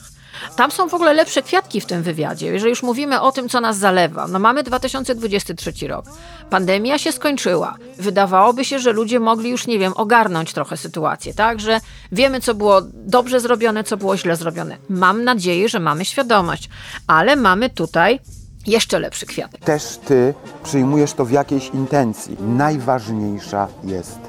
[0.57, 3.61] Tam są w ogóle lepsze kwiatki w tym wywiadzie, jeżeli już mówimy o tym, co
[3.61, 4.29] nas zalewa.
[4.29, 6.05] No mamy 2023 rok.
[6.51, 7.75] Pandemia się skończyła.
[7.99, 11.61] Wydawałoby się, że ludzie mogli już, nie wiem, ogarnąć trochę sytuację, tak?
[11.61, 11.81] Że
[12.13, 14.77] wiemy, co było dobrze zrobione, co było źle zrobione.
[14.89, 16.69] Mam nadzieję, że mamy świadomość,
[17.07, 18.21] ale mamy tutaj
[18.67, 19.61] jeszcze lepszy kwiatek.
[19.61, 22.37] Też ty przyjmujesz to w jakiejś intencji.
[22.41, 24.28] Najważniejsza jest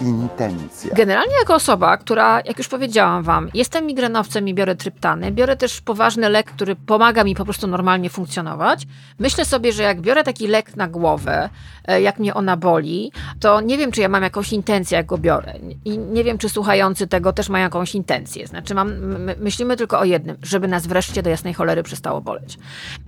[0.00, 0.94] intencja.
[0.94, 5.80] Generalnie jako osoba, która, jak już powiedziałam wam, jestem migrenowcem i biorę tryptany, biorę też
[5.80, 8.86] poważny lek, który pomaga mi po prostu normalnie funkcjonować.
[9.18, 11.48] Myślę sobie, że jak biorę taki lek na głowę,
[11.84, 15.18] e, jak mnie ona boli, to nie wiem, czy ja mam jakąś intencję, jak go
[15.18, 15.54] biorę.
[15.84, 18.46] I nie wiem, czy słuchający tego też mają jakąś intencję.
[18.46, 18.92] Znaczy, mam,
[19.38, 22.58] myślimy tylko o jednym, żeby nas wreszcie do jasnej cholery przestało boleć.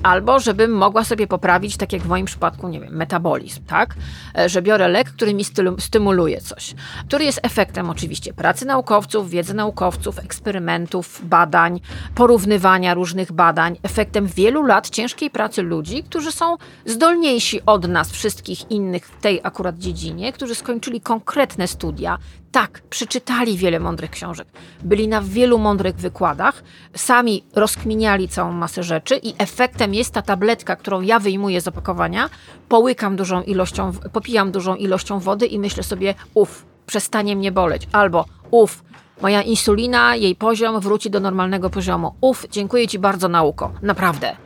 [0.02, 3.94] Albo żebym mogła sobie poprawić, tak jak w moim przypadku, nie wiem, metabolizm, tak?
[4.38, 5.44] E, że biorę lek, który mi
[5.78, 6.74] stymuluje coś
[7.07, 11.81] który jest efektem oczywiście pracy naukowców, wiedzy naukowców, eksperymentów, badań,
[12.14, 18.71] porównywania różnych badań, efektem wielu lat ciężkiej pracy ludzi, którzy są zdolniejsi od nas, wszystkich
[18.71, 22.18] innych w tej akurat dziedzinie, którzy skończyli konkretne studia,
[22.53, 24.49] tak, przeczytali wiele mądrych książek,
[24.83, 26.62] byli na wielu mądrych wykładach,
[26.97, 32.31] sami rozkminiali całą masę rzeczy i efektem jest ta tabletka, którą ja wyjmuję z opakowania,
[32.68, 37.88] połykam dużą ilością, popijam dużą ilością wody i myślę sobie, uff, przestanie mnie boleć.
[37.92, 38.85] Albo uf,
[39.23, 42.14] moja insulina, jej poziom wróci do normalnego poziomu.
[42.21, 43.73] Uf, dziękuję Ci bardzo, nauko.
[43.83, 44.37] Naprawdę.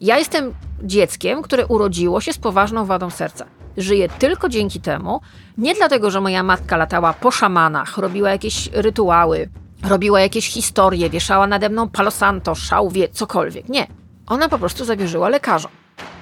[0.00, 3.46] Ja jestem dzieckiem, które urodziło się z poważną wadą serca.
[3.76, 5.20] Żyję tylko dzięki temu,
[5.58, 9.48] nie dlatego, że moja matka latała po szamanach, robiła jakieś rytuały,
[9.82, 13.68] robiła jakieś historie, wieszała nade mną palosanto, szałwie, cokolwiek.
[13.68, 13.86] Nie.
[14.26, 15.70] Ona po prostu zawierzyła lekarzom.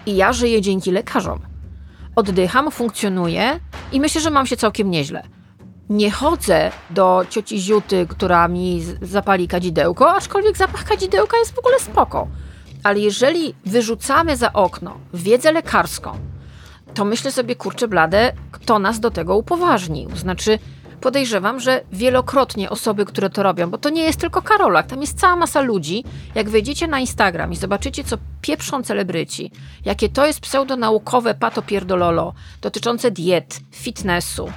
[0.07, 1.40] I ja żyję dzięki lekarzom.
[2.16, 3.61] Oddycham, funkcjonuję
[3.92, 5.23] i myślę, że mam się całkiem nieźle.
[5.90, 11.81] Nie chodzę do cioci Ziuty, która mi zapali kadzidełko, aczkolwiek zapach kadzidełka jest w ogóle
[11.81, 12.29] spoko.
[12.83, 16.18] Ale jeżeli wyrzucamy za okno wiedzę lekarską,
[16.94, 20.16] to myślę sobie, kurczę blade, kto nas do tego upoważnił.
[20.16, 20.59] Znaczy,
[21.00, 25.20] podejrzewam, że wielokrotnie osoby, które to robią, bo to nie jest tylko Karolak, tam jest
[25.20, 26.05] cała masa ludzi.
[26.35, 29.50] Jak wejdziecie na Instagram i zobaczycie, co pieprzą celebryci,
[29.85, 34.53] jakie to jest pseudonaukowe patopierdololo dotyczące diet, fitnessu,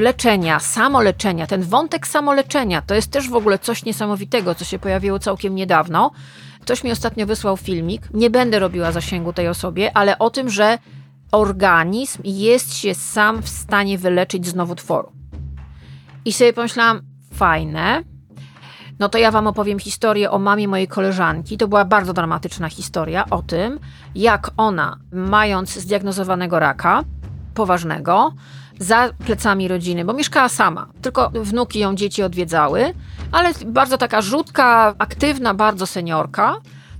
[0.00, 5.18] leczenia, samoleczenia, ten wątek samoleczenia, to jest też w ogóle coś niesamowitego, co się pojawiło
[5.18, 6.10] całkiem niedawno.
[6.60, 10.78] Ktoś mi ostatnio wysłał filmik, nie będę robiła zasięgu tej osobie, ale o tym, że
[11.32, 15.12] organizm jest się sam w stanie wyleczyć z nowotworu.
[16.24, 17.00] I sobie pomyślałam,
[17.34, 18.02] fajne.
[18.98, 21.56] No to ja wam opowiem historię o mamie mojej koleżanki.
[21.56, 23.80] To była bardzo dramatyczna historia o tym,
[24.14, 27.04] jak ona, mając zdiagnozowanego raka
[27.54, 28.32] poważnego,
[28.78, 32.94] za plecami rodziny, bo mieszkała sama, tylko wnuki ją dzieci odwiedzały,
[33.32, 36.56] ale bardzo taka rzutka, aktywna, bardzo seniorka.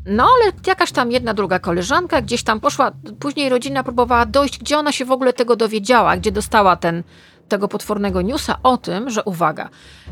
[0.06, 4.78] No ale jakaś tam jedna, druga koleżanka gdzieś tam poszła, później rodzina próbowała dojść, gdzie
[4.78, 7.02] ona się w ogóle tego dowiedziała, gdzie dostała ten,
[7.48, 9.68] tego potwornego newsa o tym, że uwaga,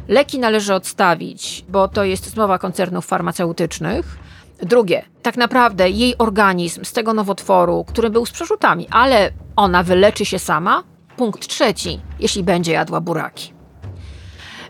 [0.09, 4.19] leki należy odstawić, bo to jest zmowa koncernów farmaceutycznych.
[4.63, 10.25] Drugie, tak naprawdę jej organizm z tego nowotworu, który był z przerzutami, ale ona wyleczy
[10.25, 10.83] się sama.
[11.17, 13.53] Punkt trzeci, jeśli będzie jadła buraki.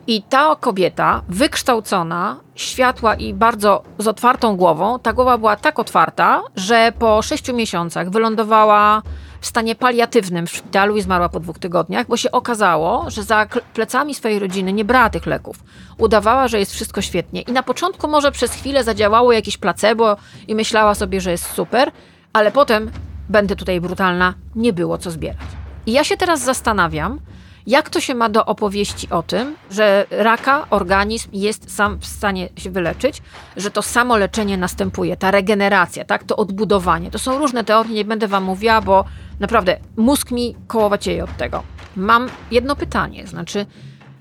[0.07, 6.43] I ta kobieta, wykształcona, światła i bardzo z otwartą głową, ta głowa była tak otwarta,
[6.57, 9.03] że po sześciu miesiącach wylądowała
[9.41, 13.47] w stanie paliatywnym w szpitalu i zmarła po dwóch tygodniach, bo się okazało, że za
[13.75, 15.57] plecami swojej rodziny nie brała tych leków.
[15.99, 17.43] Udawała, że jest wszystko świetnie.
[17.43, 20.17] I na początku może przez chwilę zadziałało jakieś placebo
[20.49, 21.91] i myślała sobie, że jest super,
[22.33, 22.91] ale potem,
[23.29, 25.62] będę tutaj brutalna, nie było co zbierać.
[25.87, 27.21] I ja się teraz zastanawiam,
[27.67, 32.49] jak to się ma do opowieści o tym, że raka organizm jest sam w stanie
[32.57, 33.23] się wyleczyć,
[33.57, 37.11] że to samo leczenie następuje, ta regeneracja, tak, to odbudowanie.
[37.11, 39.05] To są różne teorie, nie będę wam mówiła, bo
[39.41, 41.63] naprawdę mózg mi kołowacieje od tego.
[41.97, 43.67] Mam jedno pytanie, znaczy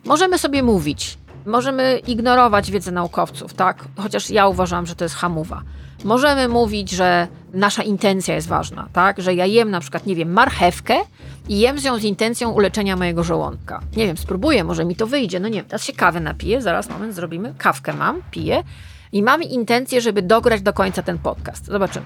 [0.06, 5.62] możemy sobie mówić, możemy ignorować wiedzę naukowców, tak, chociaż ja uważam, że to jest hamuwa.
[6.04, 9.22] Możemy mówić, że nasza intencja jest ważna, tak?
[9.22, 10.96] Że ja jem na przykład, nie wiem, marchewkę
[11.50, 13.82] i jem z nią z intencją uleczenia mojego żołądka.
[13.98, 15.40] Nie wiem, spróbuję, może mi to wyjdzie.
[15.40, 17.54] No nie wiem, teraz się kawy napiję, zaraz moment zrobimy.
[17.58, 18.64] Kawkę mam, piję
[19.12, 21.66] i mam intencję, żeby dograć do końca ten podcast.
[21.66, 22.06] Zobaczymy.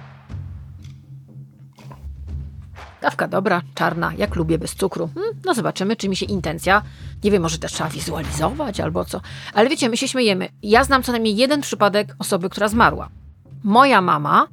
[3.01, 5.10] Kawka dobra, czarna, jak lubię, bez cukru.
[5.15, 6.81] Hmm, no zobaczymy, czy mi się intencja,
[7.23, 9.21] nie wiem, może też trzeba wizualizować albo co.
[9.53, 10.49] Ale wiecie, my się śmiejemy.
[10.63, 13.10] Ja znam co najmniej jeden przypadek osoby, która zmarła.
[13.65, 14.47] Moja mama,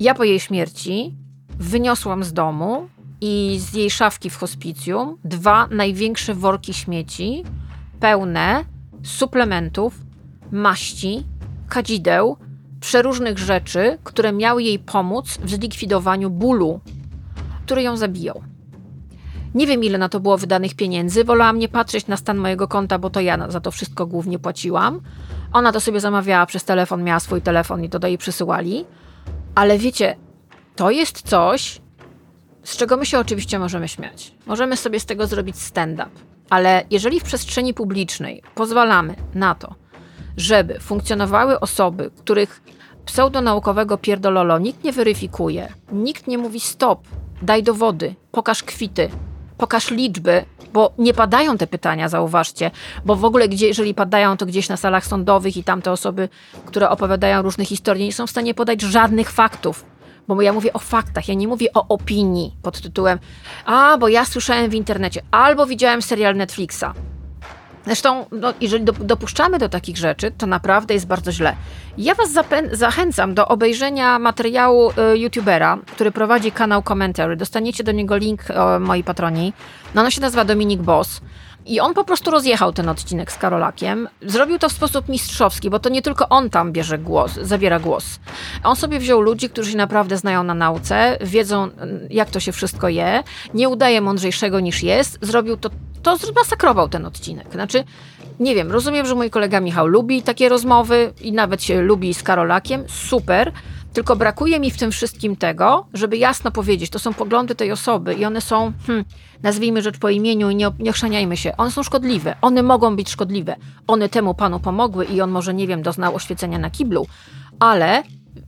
[0.00, 1.14] ja po jej śmierci
[1.58, 2.88] wyniosłam z domu
[3.20, 7.44] i z jej szafki w hospicjum dwa największe worki śmieci,
[8.00, 8.64] pełne
[9.02, 10.00] suplementów,
[10.52, 11.24] maści,
[11.68, 12.36] kadzideł,
[12.80, 16.80] przeróżnych rzeczy, które miały jej pomóc w zlikwidowaniu bólu,
[17.64, 18.42] który ją zabijał.
[19.54, 21.24] Nie wiem, ile na to było wydanych pieniędzy.
[21.24, 25.00] Wolałam nie patrzeć na stan mojego konta, bo to ja za to wszystko głównie płaciłam.
[25.56, 28.84] Ona to sobie zamawiała przez telefon, miała swój telefon i to do jej przysyłali.
[29.54, 30.16] Ale wiecie,
[30.76, 31.80] to jest coś,
[32.62, 34.32] z czego my się oczywiście możemy śmiać.
[34.46, 36.10] Możemy sobie z tego zrobić stand-up.
[36.50, 39.74] Ale jeżeli w przestrzeni publicznej pozwalamy na to,
[40.36, 42.62] żeby funkcjonowały osoby, których
[43.06, 47.08] pseudonaukowego pierdololo nikt nie weryfikuje, nikt nie mówi stop,
[47.42, 49.10] daj dowody, pokaż kwity,
[49.58, 52.70] pokaż liczby, bo nie padają te pytania, zauważcie,
[53.04, 56.28] bo w ogóle gdzie, jeżeli padają, to gdzieś na salach sądowych i tamte osoby,
[56.66, 59.84] które opowiadają różne historie, nie są w stanie podać żadnych faktów.
[60.28, 63.18] Bo ja mówię o faktach, ja nie mówię o opinii pod tytułem
[63.64, 66.84] a, bo ja słyszałem w internecie, albo widziałem serial Netflixa.
[67.86, 71.56] Zresztą, no, jeżeli do, dopuszczamy do takich rzeczy, to naprawdę jest bardzo źle.
[71.98, 72.30] Ja Was
[72.72, 77.36] zachęcam do obejrzenia materiału y, youtubera, który prowadzi kanał Commentary.
[77.36, 79.52] Dostaniecie do niego link, o, moi patroni.
[79.94, 81.20] No, ono się nazywa Dominik Boss.
[81.66, 84.08] I on po prostu rozjechał ten odcinek z Karolakiem.
[84.22, 88.20] Zrobił to w sposób mistrzowski, bo to nie tylko on tam bierze głos, zabiera głos.
[88.64, 92.52] On sobie wziął ludzi, którzy się naprawdę znają na nauce, wiedzą, mm, jak to się
[92.52, 93.22] wszystko je,
[93.54, 95.18] nie udaje mądrzejszego niż jest.
[95.22, 95.70] Zrobił to,
[96.02, 97.52] to zmasakrował ten odcinek.
[97.52, 97.84] Znaczy,
[98.40, 102.22] nie wiem, rozumiem, że mój kolega Michał lubi takie rozmowy i nawet się lubi z
[102.22, 102.84] Karolakiem.
[102.88, 103.52] Super.
[103.96, 108.14] Tylko brakuje mi w tym wszystkim tego, żeby jasno powiedzieć, to są poglądy tej osoby
[108.14, 109.04] i one są, hmm,
[109.42, 113.56] nazwijmy rzecz po imieniu i nie, nie się, one są szkodliwe, one mogą być szkodliwe.
[113.86, 117.06] One temu panu pomogły i on może, nie wiem, doznał oświecenia na kiblu,
[117.60, 118.02] ale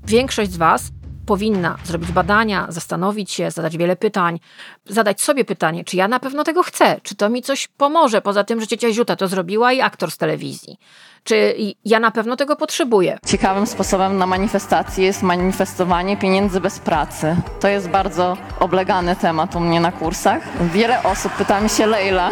[0.06, 0.90] większość z was
[1.28, 4.40] powinna zrobić badania, zastanowić się, zadać wiele pytań,
[4.86, 8.44] zadać sobie pytanie, czy ja na pewno tego chcę, czy to mi coś pomoże, poza
[8.44, 10.78] tym, że ciocia Ziuta to zrobiła i aktor z telewizji.
[11.24, 13.18] Czy ja na pewno tego potrzebuję?
[13.26, 17.36] Ciekawym sposobem na manifestację jest manifestowanie pieniędzy bez pracy.
[17.60, 20.42] To jest bardzo oblegany temat u mnie na kursach.
[20.72, 22.30] Wiele osób pyta mi się, Leila,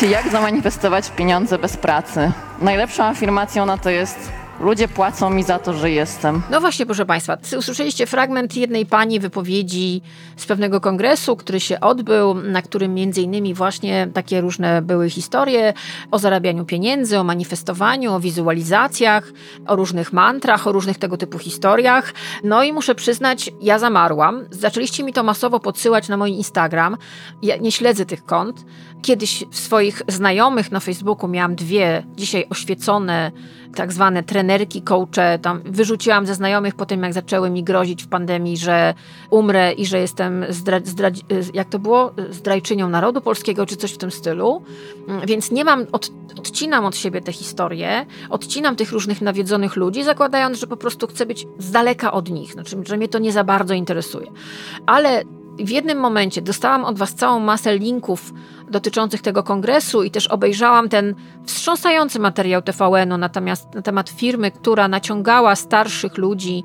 [0.16, 2.32] jak zamanifestować pieniądze bez pracy.
[2.60, 6.42] Najlepszą afirmacją na to jest Ludzie płacą mi za to, że jestem.
[6.50, 10.02] No właśnie, proszę Państwa, usłyszeliście fragment jednej pani wypowiedzi
[10.36, 15.72] z pewnego kongresu, który się odbył, na którym między innymi właśnie takie różne były historie
[16.10, 19.32] o zarabianiu pieniędzy, o manifestowaniu, o wizualizacjach,
[19.66, 22.14] o różnych mantrach, o różnych tego typu historiach.
[22.44, 24.44] No i muszę przyznać, ja zamarłam.
[24.50, 26.96] Zaczęliście mi to masowo podsyłać na mój Instagram.
[27.42, 28.64] Ja nie śledzę tych kont.
[29.02, 33.32] Kiedyś w swoich znajomych na Facebooku miałam dwie dzisiaj oświecone
[33.74, 38.08] tak zwane trenerki, coache, tam wyrzuciłam ze znajomych po tym, jak zaczęły mi grozić w
[38.08, 38.94] pandemii, że
[39.30, 41.10] umrę i że jestem, zdra, zdra,
[41.54, 44.62] jak to było, zdrajczynią narodu polskiego, czy coś w tym stylu.
[45.08, 50.04] Mm, więc nie mam, od, odcinam od siebie te historie, odcinam tych różnych nawiedzonych ludzi,
[50.04, 53.32] zakładając, że po prostu chcę być z daleka od nich, znaczy, że mnie to nie
[53.32, 54.26] za bardzo interesuje.
[54.86, 55.22] Ale
[55.58, 58.32] w jednym momencie dostałam od Was całą masę linków
[58.72, 61.14] dotyczących tego kongresu i też obejrzałam ten
[61.46, 66.64] wstrząsający materiał TVN-u natomiast na temat firmy, która naciągała starszych ludzi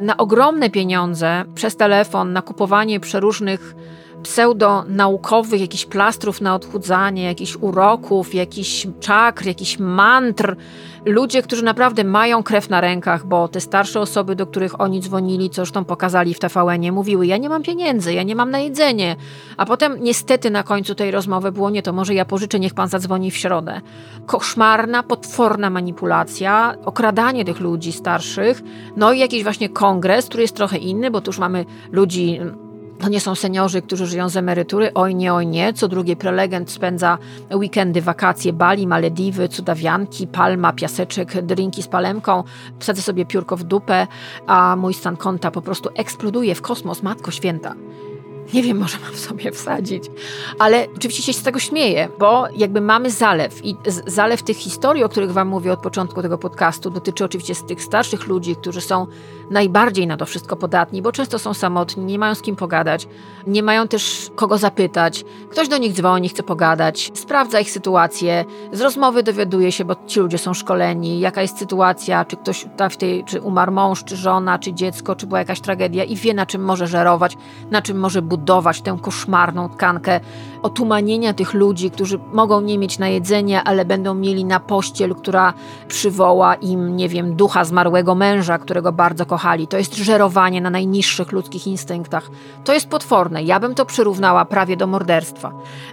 [0.00, 3.74] na ogromne pieniądze przez telefon, na kupowanie przeróżnych
[4.22, 10.56] pseudonaukowych, jakichś plastrów na odchudzanie, jakichś uroków, jakichś czakr, jakichś mantr.
[11.04, 15.50] Ludzie, którzy naprawdę mają krew na rękach, bo te starsze osoby, do których oni dzwonili,
[15.50, 19.16] co zresztą pokazali w TVN-ie, mówiły: Ja nie mam pieniędzy, ja nie mam na jedzenie.
[19.56, 22.88] A potem niestety na końcu tej rozmowy było: Nie, to może ja pożyczę, niech pan
[22.88, 23.80] zadzwoni w środę.
[24.26, 28.62] Koszmarna, potworna manipulacja, okradanie tych ludzi starszych,
[28.96, 32.40] no i jakiś właśnie kongres, który jest trochę inny, bo tu już mamy ludzi
[33.00, 34.90] to nie są seniorzy, którzy żyją z emerytury.
[34.94, 35.72] Oj nie, oj nie.
[35.72, 37.18] Co drugi prelegent spędza
[37.54, 42.44] weekendy, wakacje, Bali, Malediwy, cudawianki, palma, piaseczek, drinki z palemką.
[42.78, 44.06] Wsadzę sobie piórko w dupę,
[44.46, 47.02] a mój stan konta po prostu eksploduje w kosmos.
[47.02, 47.74] Matko Święta.
[48.54, 50.04] Nie wiem, może mam sobie wsadzić.
[50.58, 55.08] Ale oczywiście się z tego śmieję, bo jakby mamy zalew i zalew tych historii, o
[55.08, 59.06] których wam mówię od początku tego podcastu, dotyczy oczywiście z tych starszych ludzi, którzy są
[59.50, 63.08] najbardziej na to wszystko podatni, bo często są samotni, nie mają z kim pogadać,
[63.46, 65.24] nie mają też kogo zapytać.
[65.50, 70.20] Ktoś do nich dzwoni, chce pogadać, sprawdza ich sytuację, z rozmowy dowiaduje się, bo ci
[70.20, 74.58] ludzie są szkoleni, jaka jest sytuacja, czy ktoś w tej, czy umarł mąż, czy żona,
[74.58, 77.36] czy dziecko, czy była jakaś tragedia i wie, na czym może żerować,
[77.70, 78.37] na czym może budować
[78.82, 80.20] tę koszmarną tkankę
[80.62, 85.54] otumanienia tych ludzi, którzy mogą nie mieć na jedzenie, ale będą mieli na pościel, która
[85.88, 89.66] przywoła im, nie wiem, ducha zmarłego męża, którego bardzo kochali.
[89.66, 92.30] To jest żerowanie na najniższych ludzkich instynktach.
[92.64, 93.42] To jest potworne.
[93.42, 95.52] Ja bym to przyrównała prawie do morderstwa.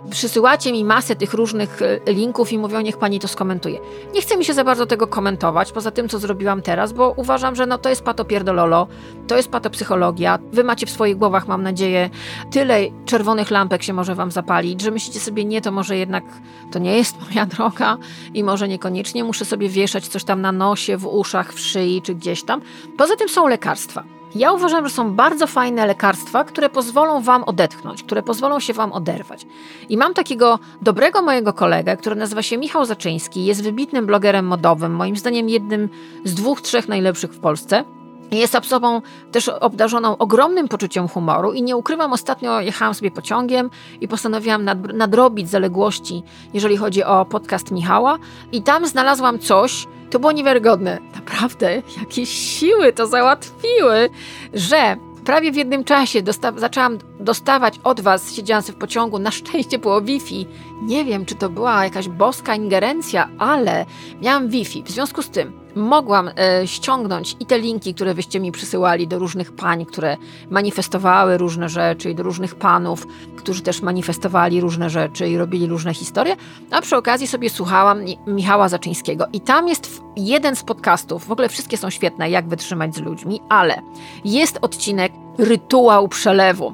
[0.10, 3.80] Przysyłacie mi masę tych różnych e, linków i mówią, niech pani to skomentuje.
[4.14, 7.56] Nie chcę mi się za bardzo tego komentować, poza tym, co zrobiłam teraz, bo uważam,
[7.56, 8.88] że no, to jest patopierdololo,
[9.28, 10.40] to jest patopsychologia.
[10.52, 12.10] Wy macie w swoich głowach, mam nadzieję,
[12.52, 16.24] tyle czerwonych lampek się może wam zapalić, że myślicie sobie, nie, to może jednak
[16.72, 17.98] to nie jest moja droga
[18.34, 22.16] i może niekoniecznie muszę sobie wieszać coś tam na nosie, w uszach, w szyi czy
[22.16, 22.62] gdzieś tam.
[22.98, 24.04] Poza tym są lekarstwa.
[24.36, 28.94] Ja uważam, że są bardzo fajne lekarstwa, które pozwolą Wam odetchnąć, które pozwolą się Wam
[28.94, 29.46] oderwać.
[29.90, 34.96] I mam takiego dobrego mojego kolegę, który nazywa się Michał Zaczyński, jest wybitnym blogerem modowym,
[34.96, 35.90] moim zdaniem jednym
[36.24, 37.84] z dwóch, trzech najlepszych w Polsce.
[38.32, 43.70] Jest osobą też obdarzoną ogromnym poczuciem humoru i nie ukrywam, ostatnio jechałam sobie pociągiem
[44.02, 48.18] i postanowiłam nadrobić zaległości, jeżeli chodzi o podcast Michała
[48.52, 51.00] i tam znalazłam coś, to było niewiarygodne.
[51.16, 54.10] Naprawdę, jakieś siły to załatwiły,
[54.54, 59.80] że prawie w jednym czasie dosta zaczęłam dostawać od Was, siedząc w pociągu, na szczęście
[59.80, 60.46] było Wi-Fi.
[60.82, 63.86] Nie wiem, czy to była jakaś boska ingerencja, ale
[64.22, 64.84] miałam Wi-Fi.
[64.84, 69.20] W związku z tym mogłam e, ściągnąć i te linki, które wyście mi przysyłali do
[69.20, 70.18] różnych pań, które
[70.50, 75.94] manifestowały różne rzeczy i do różnych panów, którzy też manifestowali różne rzeczy i robili różne
[75.94, 76.36] historie,
[76.72, 81.50] a przy okazji sobie słuchałam Michała Zaczyńskiego i tam jest jeden z podcastów, w ogóle
[81.50, 83.82] wszystkie są świetne, jak wytrzymać z ludźmi, ale
[84.26, 86.74] jest odcinek Rytuał Przelewu.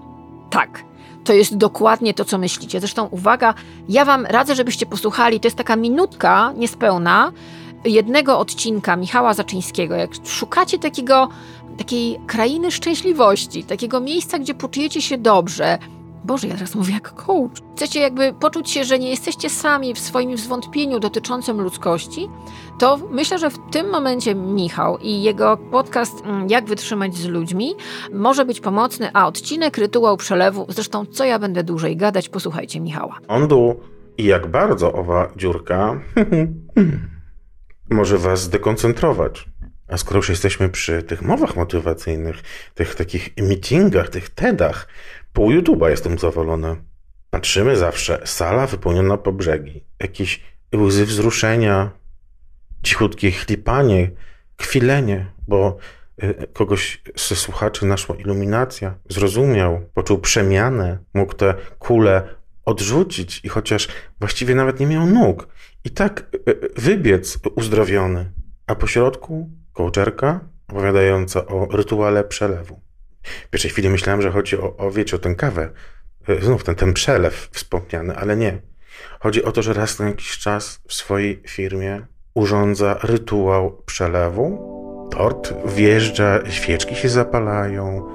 [0.50, 0.84] Tak,
[1.24, 2.80] to jest dokładnie to, co myślicie.
[2.80, 3.54] Zresztą uwaga,
[3.90, 5.40] ja Wam radzę, żebyście posłuchali.
[5.40, 7.32] To jest taka minutka niespełna,
[7.86, 11.30] jednego odcinka Michała Zaczyńskiego, jak szukacie takiego,
[11.78, 15.78] takiej krainy szczęśliwości, takiego miejsca, gdzie poczujecie się dobrze,
[16.24, 17.52] Boże, ja teraz mówię jak coach.
[17.76, 22.30] Chcecie jakby poczuć się, że nie jesteście sami w swoim zwątpieniu dotyczącym ludzkości,
[22.80, 27.76] to myślę, że w tym momencie Michał i jego podcast mm, Jak wytrzymać z ludźmi
[28.14, 33.18] może być pomocny, a odcinek Rytuał Przelewu, zresztą co ja będę dłużej gadać, posłuchajcie Michała.
[33.28, 33.80] Ondu
[34.18, 36.02] i jak bardzo owa dziurka
[37.90, 39.46] może was zdekoncentrować.
[39.88, 42.36] A skoro już jesteśmy przy tych mowach motywacyjnych,
[42.76, 44.88] tych takich meetingach, tych TEDach,
[45.34, 46.76] pół YouTube'a jestem zawolony.
[47.30, 50.44] Patrzymy zawsze, sala wypełniona po brzegi, jakieś
[50.76, 51.92] łzy wzruszenia,
[52.84, 54.12] cichutkie chlipanie,
[54.58, 55.78] kwilenie, bo
[56.24, 63.88] y, kogoś ze słuchaczy naszła iluminacja, zrozumiał, poczuł przemianę, mógł te kule odrzucić i chociaż
[64.20, 65.48] właściwie nawet nie miał nóg,
[65.84, 68.32] i tak y, y, wybiec uzdrowiony,
[68.68, 72.91] a po środku kołczerka opowiadająca o rytuale przelewu.
[73.24, 75.70] W pierwszej chwili myślałem, że chodzi o, o wiecie, o tę kawę,
[76.30, 78.62] y, znów ten, ten przelew wspomniany, ale nie.
[79.20, 84.72] Chodzi o to, że raz na jakiś czas w swojej firmie urządza rytuał przelewu.
[85.12, 88.08] Tort wjeżdża, świeczki się zapalają,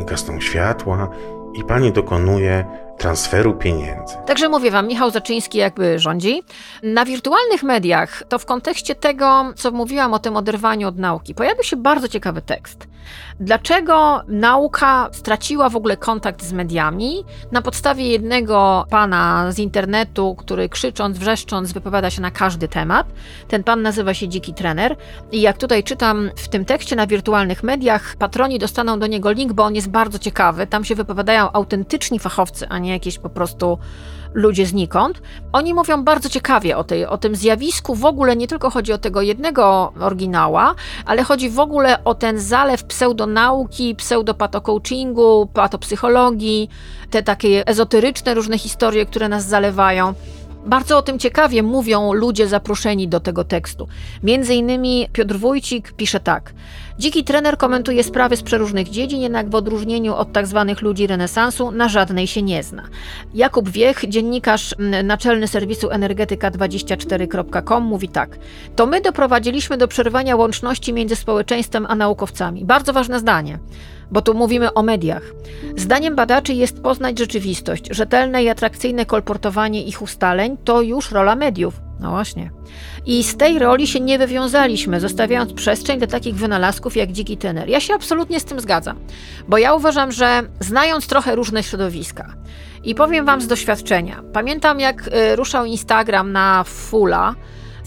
[0.00, 1.10] y, gasną światła
[1.54, 2.64] i pani dokonuje
[3.00, 4.14] transferu pieniędzy.
[4.26, 6.42] Także mówię wam, Michał Zaczyński jakby rządzi.
[6.82, 11.64] Na wirtualnych mediach, to w kontekście tego, co mówiłam o tym oderwaniu od nauki, pojawił
[11.64, 12.88] się bardzo ciekawy tekst.
[13.40, 17.24] Dlaczego nauka straciła w ogóle kontakt z mediami?
[17.52, 23.06] Na podstawie jednego pana z internetu, który krzycząc, wrzeszcząc wypowiada się na każdy temat.
[23.48, 24.96] Ten pan nazywa się Dziki Trener.
[25.32, 29.52] I jak tutaj czytam w tym tekście na wirtualnych mediach, patroni dostaną do niego link,
[29.52, 30.66] bo on jest bardzo ciekawy.
[30.66, 33.78] Tam się wypowiadają autentyczni fachowcy, a nie jakieś po prostu
[34.34, 35.22] ludzie znikąd.
[35.52, 37.94] Oni mówią bardzo ciekawie o, tej, o tym zjawisku.
[37.94, 40.74] W ogóle nie tylko chodzi o tego jednego oryginała,
[41.06, 46.68] ale chodzi w ogóle o ten zalew pseudonauki, pseudopatocoachingu, patopsychologii,
[47.10, 50.14] te takie ezoteryczne różne historie, które nas zalewają.
[50.66, 53.88] Bardzo o tym ciekawie mówią ludzie zaproszeni do tego tekstu.
[54.22, 56.52] Między innymi Piotr Wójcik pisze tak.
[56.98, 61.70] Dziki trener komentuje sprawy z przeróżnych dziedzin, jednak w odróżnieniu od tak zwanych ludzi renesansu
[61.70, 62.82] na żadnej się nie zna.
[63.34, 68.38] Jakub Wiech, dziennikarz naczelny serwisu energetyka24.com mówi tak.
[68.76, 72.64] To my doprowadziliśmy do przerwania łączności między społeczeństwem a naukowcami.
[72.64, 73.58] Bardzo ważne zdanie
[74.10, 75.22] bo tu mówimy o mediach.
[75.76, 77.84] Zdaniem badaczy jest poznać rzeczywistość.
[77.90, 81.80] Rzetelne i atrakcyjne kolportowanie ich ustaleń to już rola mediów.
[82.00, 82.50] No właśnie.
[83.06, 87.68] I z tej roli się nie wywiązaliśmy, zostawiając przestrzeń dla takich wynalazków jak dziki tener.
[87.68, 88.98] Ja się absolutnie z tym zgadzam,
[89.48, 92.34] bo ja uważam, że znając trochę różne środowiska
[92.84, 97.34] i powiem Wam z doświadczenia, pamiętam jak y, ruszał Instagram na Fula,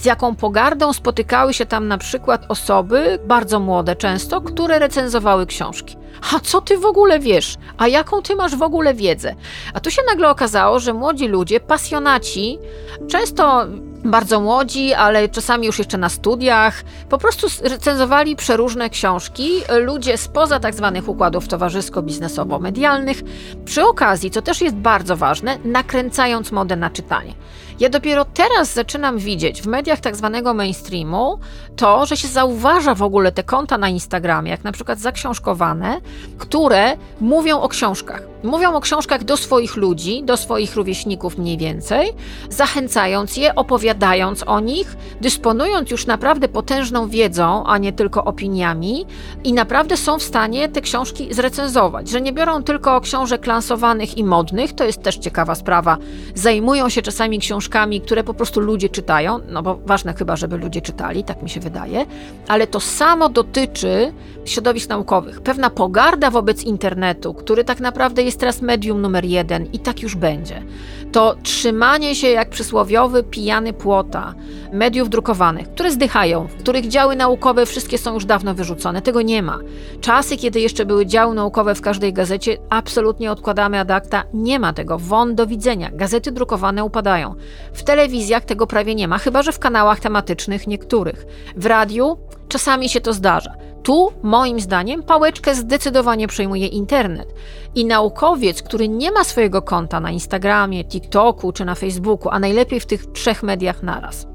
[0.04, 5.98] z jaką pogardą spotykały się tam na przykład osoby, bardzo młode często, które recenzowały książki.
[6.36, 7.56] A co ty w ogóle wiesz?
[7.78, 9.36] A jaką ty masz w ogóle wiedzę?
[9.74, 12.60] A tu się nagle okazało, że młodzi ludzie, pasjonaci,
[13.08, 13.66] często
[14.06, 19.50] bardzo młodzi, ale czasami już jeszcze na studiach, po prostu recenzowali przeróżne książki,
[19.82, 23.24] ludzie spoza tak zwanych układów towarzysko-biznesowo-medialnych,
[23.66, 27.34] przy okazji, co też jest bardzo ważne, nakręcając modę na czytanie.
[27.80, 31.40] Ja dopiero teraz zaczynam widzieć w mediach tak zwanego mainstreamu
[31.76, 36.02] to, że się zauważa w ogóle te konta na Instagramie, jak na przykład zaksiążkowane,
[36.38, 38.33] które mówią o książkach.
[38.44, 42.14] Mówią o książkach do swoich ludzi, do swoich rówieśników mniej więcej,
[42.50, 49.06] zachęcając je, opowiadając o nich, dysponując już naprawdę potężną wiedzą, a nie tylko opiniami,
[49.44, 54.24] i naprawdę są w stanie te książki zrecenzować, że nie biorą tylko książek lansowanych i
[54.24, 55.98] modnych, to jest też ciekawa sprawa.
[56.36, 60.82] Zajmują się czasami książkami, które po prostu ludzie czytają, no bo ważne chyba, żeby ludzie
[60.82, 62.06] czytali, tak mi się wydaje,
[62.48, 64.14] ale to samo dotyczy
[64.46, 65.42] środowisk naukowych.
[65.42, 70.02] Pewna pogarda wobec internetu, który tak naprawdę jest jest teraz medium numer jeden i tak
[70.02, 70.64] już będzie.
[71.12, 74.34] To trzymanie się jak przysłowiowy pijany płota
[74.72, 79.02] mediów drukowanych, które zdychają, w których działy naukowe wszystkie są już dawno wyrzucone.
[79.02, 79.60] Tego nie ma.
[80.02, 84.24] Czasy, kiedy jeszcze były działy naukowe w każdej gazecie, absolutnie odkładamy ad acta.
[84.34, 85.00] Nie ma tego.
[85.00, 85.92] Won do widzenia.
[85.94, 87.36] Gazety drukowane upadają.
[87.74, 91.26] W telewizjach tego prawie nie ma, chyba że w kanałach tematycznych niektórych.
[91.56, 92.18] W radiu
[92.48, 93.54] czasami się to zdarza.
[93.84, 97.34] Tu, moim zdaniem, pałeczkę zdecydowanie przejmuje internet.
[97.76, 102.80] I naukowiec, który nie ma swojego konta na Instagramie, TikToku czy na Facebooku, a najlepiej
[102.80, 104.28] w tych trzech mediach naraz,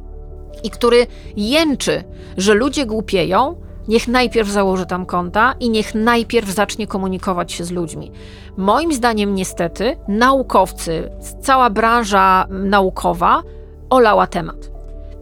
[0.62, 2.04] i który jęczy,
[2.36, 3.56] że ludzie głupieją,
[3.88, 8.12] niech najpierw założy tam konta i niech najpierw zacznie komunikować się z ludźmi.
[8.56, 11.10] Moim zdaniem, niestety, naukowcy,
[11.42, 13.42] cała branża naukowa
[13.90, 14.77] olała temat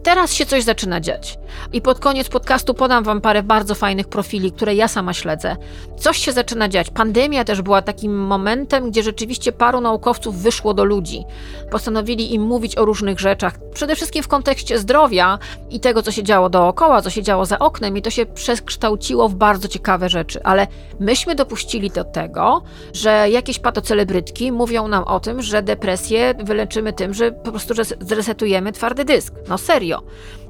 [0.07, 1.39] teraz się coś zaczyna dziać.
[1.73, 5.55] I pod koniec podcastu podam Wam parę bardzo fajnych profili, które ja sama śledzę.
[5.97, 6.89] Coś się zaczyna dziać.
[6.89, 11.23] Pandemia też była takim momentem, gdzie rzeczywiście paru naukowców wyszło do ludzi.
[11.71, 15.39] Postanowili im mówić o różnych rzeczach, przede wszystkim w kontekście zdrowia
[15.69, 19.29] i tego, co się działo dookoła, co się działo za oknem, i to się przekształciło
[19.29, 20.43] w bardzo ciekawe rzeczy.
[20.43, 20.67] Ale
[20.99, 27.13] myśmy dopuścili do tego, że jakieś patocelebrytki mówią nam o tym, że depresję wyleczymy tym,
[27.13, 29.33] że po prostu zresetujemy twardy dysk.
[29.49, 29.96] No serio.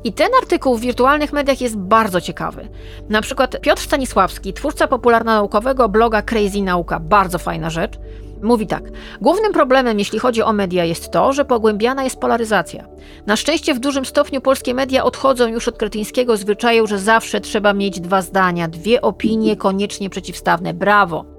[0.03, 2.69] I ten artykuł w wirtualnych mediach jest bardzo ciekawy.
[3.09, 7.93] Na przykład Piotr Stanisławski, twórca popularno-naukowego bloga Crazy Nauka, bardzo fajna rzecz,
[8.41, 8.83] mówi tak:
[9.21, 12.87] Głównym problemem, jeśli chodzi o media, jest to, że pogłębiana jest polaryzacja.
[13.25, 17.73] Na szczęście w dużym stopniu polskie media odchodzą już od kretyńskiego zwyczaju, że zawsze trzeba
[17.73, 20.73] mieć dwa zdania, dwie opinie koniecznie przeciwstawne.
[20.73, 21.36] Brawo!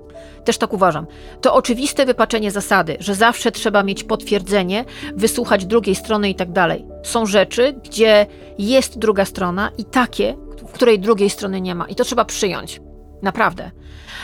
[0.49, 1.07] Też tak uważam.
[1.40, 4.84] To oczywiste wypaczenie zasady, że zawsze trzeba mieć potwierdzenie,
[5.14, 6.86] wysłuchać drugiej strony i tak dalej.
[7.03, 8.26] Są rzeczy, gdzie
[8.59, 10.36] jest druga strona i takie,
[10.68, 11.88] w której drugiej strony nie ma.
[11.88, 12.80] I to trzeba przyjąć.
[13.22, 13.70] Naprawdę.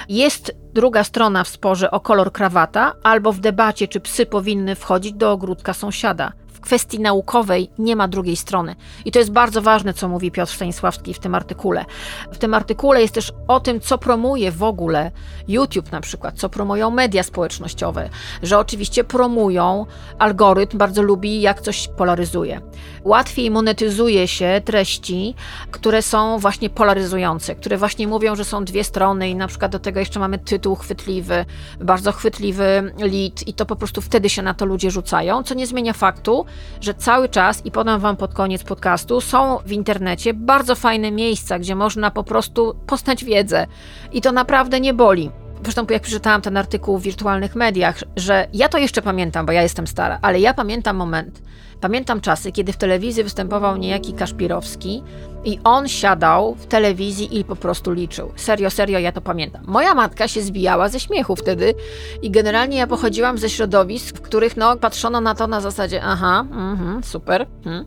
[0.08, 5.12] Jest druga strona w sporze o kolor krawata, albo w debacie, czy psy powinny wchodzić
[5.12, 6.32] do ogródka sąsiada
[6.64, 8.76] kwestii naukowej nie ma drugiej strony.
[9.04, 11.84] I to jest bardzo ważne, co mówi Piotr Stanisławski w tym artykule.
[12.32, 15.10] W tym artykule jest też o tym, co promuje w ogóle
[15.48, 18.10] YouTube na przykład, co promują media społecznościowe,
[18.42, 19.86] że oczywiście promują,
[20.18, 22.60] algorytm bardzo lubi, jak coś polaryzuje.
[23.04, 25.34] Łatwiej monetyzuje się treści,
[25.70, 29.78] które są właśnie polaryzujące, które właśnie mówią, że są dwie strony i na przykład do
[29.78, 31.44] tego jeszcze mamy tytuł chwytliwy,
[31.80, 35.66] bardzo chwytliwy lead i to po prostu wtedy się na to ludzie rzucają, co nie
[35.66, 36.46] zmienia faktu,
[36.80, 41.58] że cały czas, i podam Wam pod koniec podcastu, są w internecie bardzo fajne miejsca,
[41.58, 43.66] gdzie można po prostu poznać wiedzę.
[44.12, 45.30] I to naprawdę nie boli.
[45.62, 49.62] Zresztą jak przeczytałam ten artykuł w wirtualnych mediach, że ja to jeszcze pamiętam, bo ja
[49.62, 51.42] jestem stara, ale ja pamiętam moment,
[51.80, 55.02] pamiętam czasy, kiedy w telewizji występował niejaki Kaszpirowski
[55.44, 58.32] i on siadał w telewizji i po prostu liczył.
[58.36, 59.62] Serio, serio, ja to pamiętam.
[59.66, 61.74] Moja matka się zbijała ze śmiechu wtedy
[62.22, 66.46] i generalnie ja pochodziłam ze środowisk, w których no, patrzono na to na zasadzie aha,
[66.50, 67.46] mm, super.
[67.66, 67.84] Mm.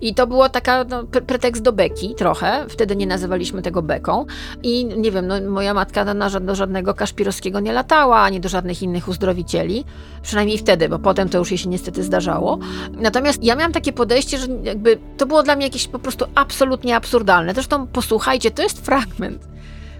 [0.00, 2.66] I to było taka no, pretekst do beki trochę.
[2.68, 4.26] Wtedy nie nazywaliśmy tego beką.
[4.62, 8.82] I nie wiem, no, moja matka na, do żadnego Kaszpirowskiego nie latała, ani do żadnych
[8.82, 9.84] innych uzdrowicieli.
[10.22, 12.58] Przynajmniej wtedy, bo potem to już jej się niestety zdarzało.
[12.92, 16.85] Natomiast ja miałam takie podejście, że jakby to było dla mnie jakieś po prostu absolutnie
[16.85, 17.53] absolutnie absurdalne.
[17.53, 19.47] Zresztą posłuchajcie, to jest fragment.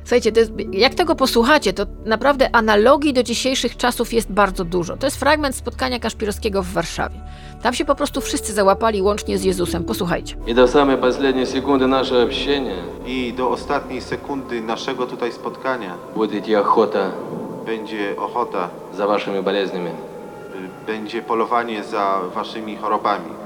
[0.03, 4.97] Słuchajcie, jest, jak tego posłuchacie, to naprawdę analogii do dzisiejszych czasów jest bardzo dużo.
[4.97, 7.15] To jest fragment spotkania Kaszpirowskiego w Warszawie.
[7.61, 9.83] Tam się po prostu wszyscy załapali łącznie z Jezusem.
[9.83, 10.35] Posłuchajcie.
[10.47, 12.75] I do samej ostatniej sekundy naszego общения
[13.07, 17.11] I do ostatniej sekundy naszego tutaj spotkania będzie идти охота
[17.65, 19.89] będzie ochota, za waszymi болезнями.
[19.89, 23.44] y, będzie polowanie za waszymi chorobami.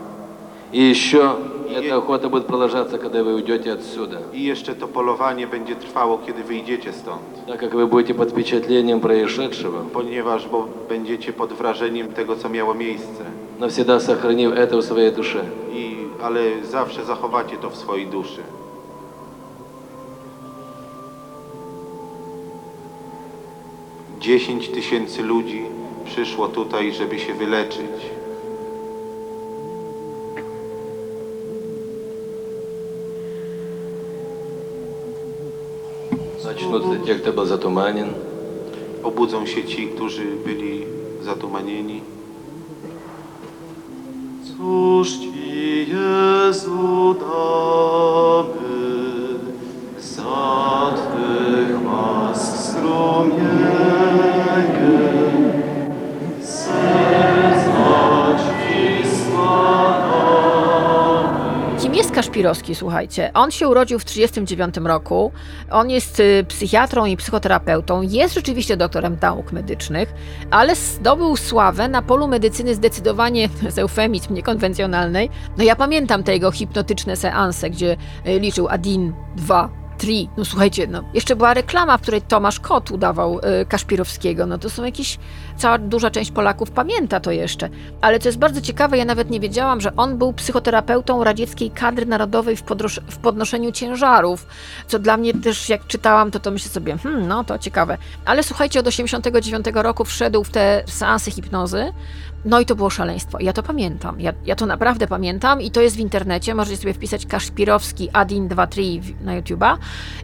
[0.74, 1.36] И еще
[1.70, 4.22] эта охота будет продолжаться, когда вы уйдете отсюда.
[4.34, 7.22] I jeszcze to polowanie będzie trwało, kiedy wyjdziecie stąd.
[7.48, 12.74] Так как вы будете под впечатлением происшедшего, Ponieważ bo będziecie pod wrażeniem tego, co miało
[12.74, 13.24] miejsce.
[13.60, 15.46] навсегда сохранив это в своей душе.
[15.74, 18.41] I, ale zawsze zachowacie to w swojej duszy.
[24.20, 25.62] Dziesięć tysięcy ludzi
[26.06, 27.91] przyszło tutaj, żeby się wyleczyć.
[36.71, 38.09] Spoczną te, jak te zatumanien.
[39.03, 40.85] Obudzą się ci, którzy byli
[41.23, 42.01] zatumanieni.
[44.45, 48.51] Cóż Ci, Jezu, damy
[50.01, 54.01] za Twych łask strumienie?
[62.21, 63.31] Kaszpirowski, słuchajcie?
[63.35, 65.33] On się urodził w 1939 roku.
[65.71, 68.03] On jest y, psychiatrą i psychoterapeutą.
[68.03, 70.14] Jest rzeczywiście doktorem nauk medycznych,
[70.51, 75.31] ale zdobył sławę na polu medycyny zdecydowanie z eufemizm niekonwencjonalnej.
[75.59, 77.97] No ja pamiętam te jego hipnotyczne seanse, gdzie
[78.27, 79.68] y, liczył Adin 2,
[80.01, 80.29] Tri.
[80.37, 84.47] No słuchajcie, no, jeszcze była reklama, w której Tomasz Kot udawał y, Kaszpirowskiego.
[84.47, 85.19] No to są jakieś,
[85.57, 87.69] cała duża część Polaków pamięta to jeszcze.
[88.01, 92.07] Ale co jest bardzo ciekawe, ja nawet nie wiedziałam, że on był psychoterapeutą radzieckiej kadry
[92.07, 92.63] narodowej w,
[93.11, 94.47] w podnoszeniu ciężarów,
[94.87, 97.99] co dla mnie też, jak czytałam, to to myślę sobie, hmm, no to ciekawe.
[98.25, 101.93] Ale słuchajcie, od 89 roku wszedł w te seansy hipnozy,
[102.45, 103.38] no i to było szaleństwo.
[103.41, 104.20] Ja to pamiętam.
[104.20, 106.55] Ja, ja to naprawdę pamiętam i to jest w internecie.
[106.55, 109.76] Możecie sobie wpisać Kaszpirowski Adin 23 w- na YouTube'a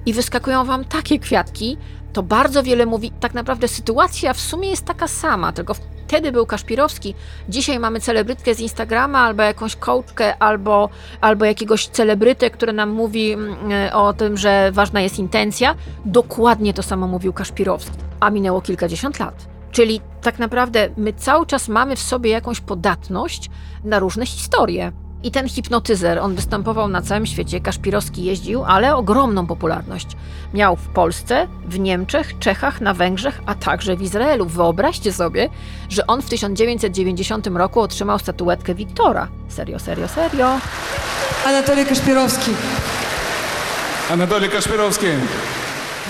[0.07, 1.77] i wyskakują wam takie kwiatki.
[2.13, 3.13] To bardzo wiele mówi.
[3.21, 7.15] Tak naprawdę sytuacja w sumie jest taka sama, tylko wtedy był Kaszpirowski,
[7.49, 10.89] dzisiaj mamy celebrytkę z Instagrama, albo jakąś coachkę, albo,
[11.21, 13.57] albo jakiegoś celebrytę, który nam mówi mm,
[13.93, 15.75] o tym, że ważna jest intencja.
[16.05, 19.56] Dokładnie to samo mówił Kaszpirowski, a minęło kilkadziesiąt lat.
[19.77, 23.51] Czyli tak naprawdę my cały czas mamy w sobie jakąś podatność
[23.85, 24.93] na różne historie.
[25.23, 30.07] I ten hipnotyzer, on występował na całym świecie, Kaszpirowski jeździł, ale ogromną popularność.
[30.55, 34.47] Miał w Polsce, w Niemczech, Czechach, na Węgrzech, a także w Izraelu.
[34.47, 35.49] Wyobraźcie sobie,
[35.89, 39.29] że on w 1990 roku otrzymał statuetkę Wiktora.
[39.49, 40.61] Serio, serio, serio.
[41.47, 42.51] Anatoly Kaszpirowski.
[44.11, 45.07] Anatoly Kaszpirowski.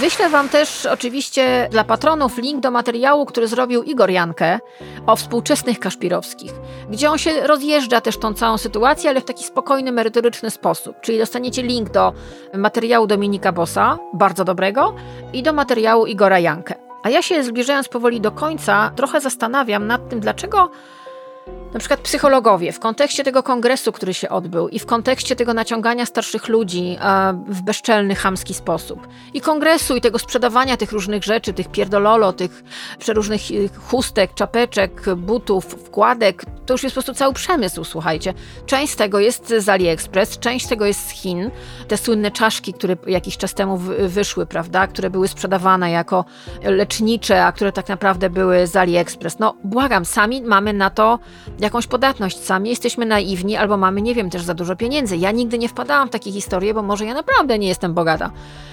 [0.01, 4.59] Wyślę Wam też oczywiście dla patronów link do materiału, który zrobił Igor Jankę
[5.07, 6.53] o współczesnych Kaszpirowskich,
[6.90, 11.01] gdzie on się rozjeżdża też tą całą sytuację, ale w taki spokojny, merytoryczny sposób.
[11.01, 12.12] Czyli dostaniecie link do
[12.55, 14.94] materiału Dominika Bossa, bardzo dobrego,
[15.32, 16.74] i do materiału Igora Jankę.
[17.03, 20.70] A ja się zbliżając powoli do końca, trochę zastanawiam nad tym, dlaczego
[21.77, 26.07] na przykład psychologowie w kontekście tego kongresu, który się odbył i w kontekście tego naciągania
[26.07, 31.53] starszych ludzi e, w bezczelny, chamski sposób i kongresu i tego sprzedawania tych różnych rzeczy,
[31.53, 32.64] tych pierdololo, tych
[32.99, 38.35] przeróżnych e, chustek, czapeczek, butów, wkładek, to już jest po prostu cały przemysł, słuchajcie.
[38.66, 41.51] Część z tego jest z AliExpress, część z tego jest z Chin.
[41.89, 46.24] Te słynne czaszki, które jakiś czas temu wyszły, prawda, które były sprzedawane jako
[46.62, 49.39] lecznicze, a które tak naprawdę były z AliExpress.
[49.39, 51.18] No błagam, sami mamy na to
[51.67, 52.45] jakąś podatność.
[52.45, 55.17] Sami jesteśmy naiwni albo mamy, nie wiem, też za dużo pieniędzy.
[55.17, 58.31] Ja nigdy nie wpadałam w takie historie, bo może ja naprawdę nie jestem bogata.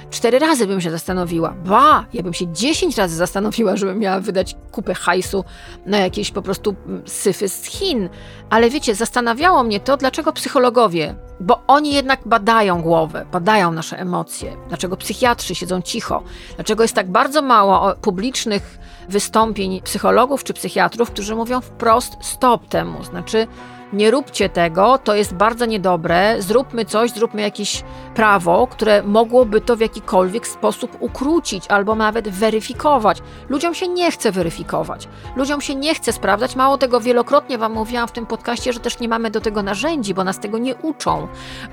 [0.10, 1.54] Cztery razy bym się zastanowiła.
[1.66, 5.44] Ba, ja bym się dziesięć razy zastanowiła, żebym miała wydać kupę hajsu
[5.86, 6.76] na jakieś po prostu
[7.06, 8.10] syfy z Chin.
[8.50, 14.58] Ale wiecie, zastanawiało mnie to, dlaczego psychologowie, bo oni jednak badają głowę, badają nasze emocje.
[14.68, 16.24] Dlaczego psychiatrzy siedzą cicho?
[16.56, 18.78] Dlaczego jest tak bardzo mało publicznych
[19.10, 23.04] wystąpień psychologów czy psychiatrów, którzy mówią wprost stop temu.
[23.04, 23.48] Znaczy,
[23.94, 27.84] nie róbcie tego, to jest bardzo niedobre, zróbmy coś, zróbmy jakieś
[28.16, 33.22] prawo, które mogłoby to w jakikolwiek sposób ukrócić albo nawet weryfikować.
[33.50, 36.56] Ludziom się nie chce weryfikować, ludziom się nie chce sprawdzać.
[36.56, 40.14] Mało tego, wielokrotnie Wam mówiłam w tym podcaście, że też nie mamy do tego narzędzi,
[40.14, 41.28] bo nas tego nie uczą,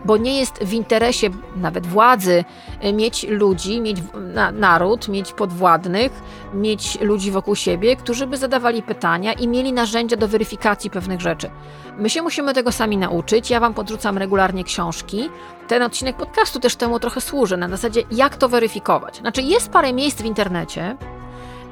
[0.04, 2.44] bo nie jest w interesie nawet władzy
[2.80, 3.98] e, mieć ludzi, mieć
[4.34, 6.12] na, naród, mieć podwładnych,
[6.54, 11.50] mieć ludzi wokół siebie, którzy by zadawali pytania i mieli narzędzia do weryfikacji pewnych rzeczy.
[11.98, 13.50] My się musimy tego sami nauczyć.
[13.50, 15.30] Ja Wam podrzucam regularnie książki.
[15.68, 19.16] Ten odcinek podcastu też temu trochę służy, na zasadzie jak to weryfikować.
[19.16, 20.96] Znaczy, jest parę miejsc w internecie,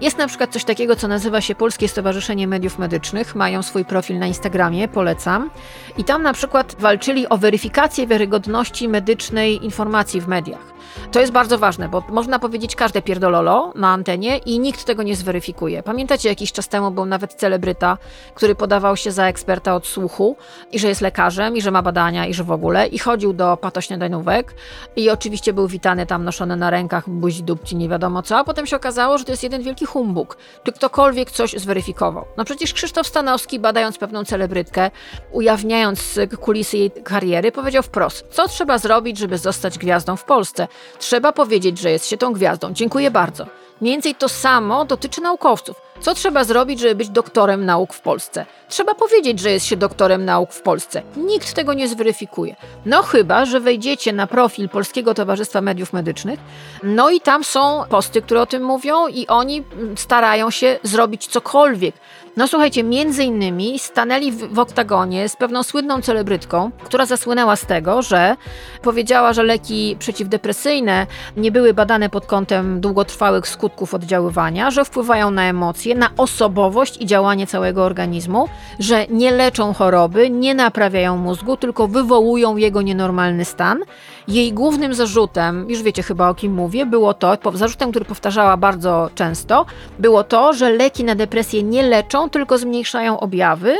[0.01, 3.34] jest na przykład coś takiego, co nazywa się Polskie Stowarzyszenie Mediów Medycznych.
[3.34, 5.51] Mają swój profil na Instagramie, polecam.
[5.97, 10.78] I tam na przykład walczyli o weryfikację wiarygodności medycznej informacji w mediach.
[11.13, 15.17] To jest bardzo ważne, bo można powiedzieć każde pierdololo na antenie i nikt tego nie
[15.17, 15.83] zweryfikuje.
[15.83, 17.99] Pamiętacie, jakiś czas temu był nawet celebryta,
[18.35, 20.37] który podawał się za eksperta od słuchu
[20.73, 23.57] i że jest lekarzem, i że ma badania, i że w ogóle, i chodził do
[23.57, 24.55] patośniadajnówek
[24.97, 28.67] i oczywiście był witany tam noszony na rękach, buzi, dupci, nie wiadomo co, a potem
[28.67, 30.37] się okazało, że to jest jeden wielki humbug.
[30.65, 32.25] Czy ktokolwiek coś zweryfikował?
[32.37, 34.91] No przecież Krzysztof Stanowski, badając pewną celebrytkę,
[35.33, 40.69] ujawniając kulisy jej kariery, powiedział wprost, co trzeba zrobić, żeby zostać gwiazdą w Polsce.
[40.99, 42.72] Trzeba powiedzieć, że jest się tą gwiazdą.
[42.72, 43.47] Dziękuję bardzo.
[43.80, 45.76] Mniej więcej to samo dotyczy naukowców.
[46.01, 48.47] Co trzeba zrobić, żeby być doktorem nauk w Polsce?
[48.68, 51.03] Trzeba powiedzieć, że jest się doktorem nauk w Polsce.
[51.16, 52.57] Nikt tego nie zweryfikuje.
[52.86, 56.41] No chyba, że wejdziecie na profil Polskiego Towarzystwa Mediów Medycznych,
[56.82, 59.64] no i tam są posty, które o tym mówią i oni
[59.97, 61.95] starają się zrobić cokolwiek,
[62.39, 67.66] no słuchajcie, między innymi stanęli w, w oktagonie z pewną słynną celebrytką, która zasłynęła z
[67.66, 68.36] tego, że
[68.82, 75.43] powiedziała, że leki przeciwdepresyjne nie były badane pod kątem długotrwałych skutków oddziaływania, że wpływają na
[75.43, 81.89] emocje, na osobowość i działanie całego organizmu, że nie leczą choroby, nie naprawiają mózgu, tylko
[81.89, 83.80] wywołują jego nienormalny stan.
[84.28, 89.11] Jej głównym zarzutem, już wiecie chyba o kim mówię, było to, zarzutem, który powtarzała bardzo
[89.14, 89.66] często,
[89.99, 93.76] było to, że leki na depresję nie leczą, tylko zmniejszają objawy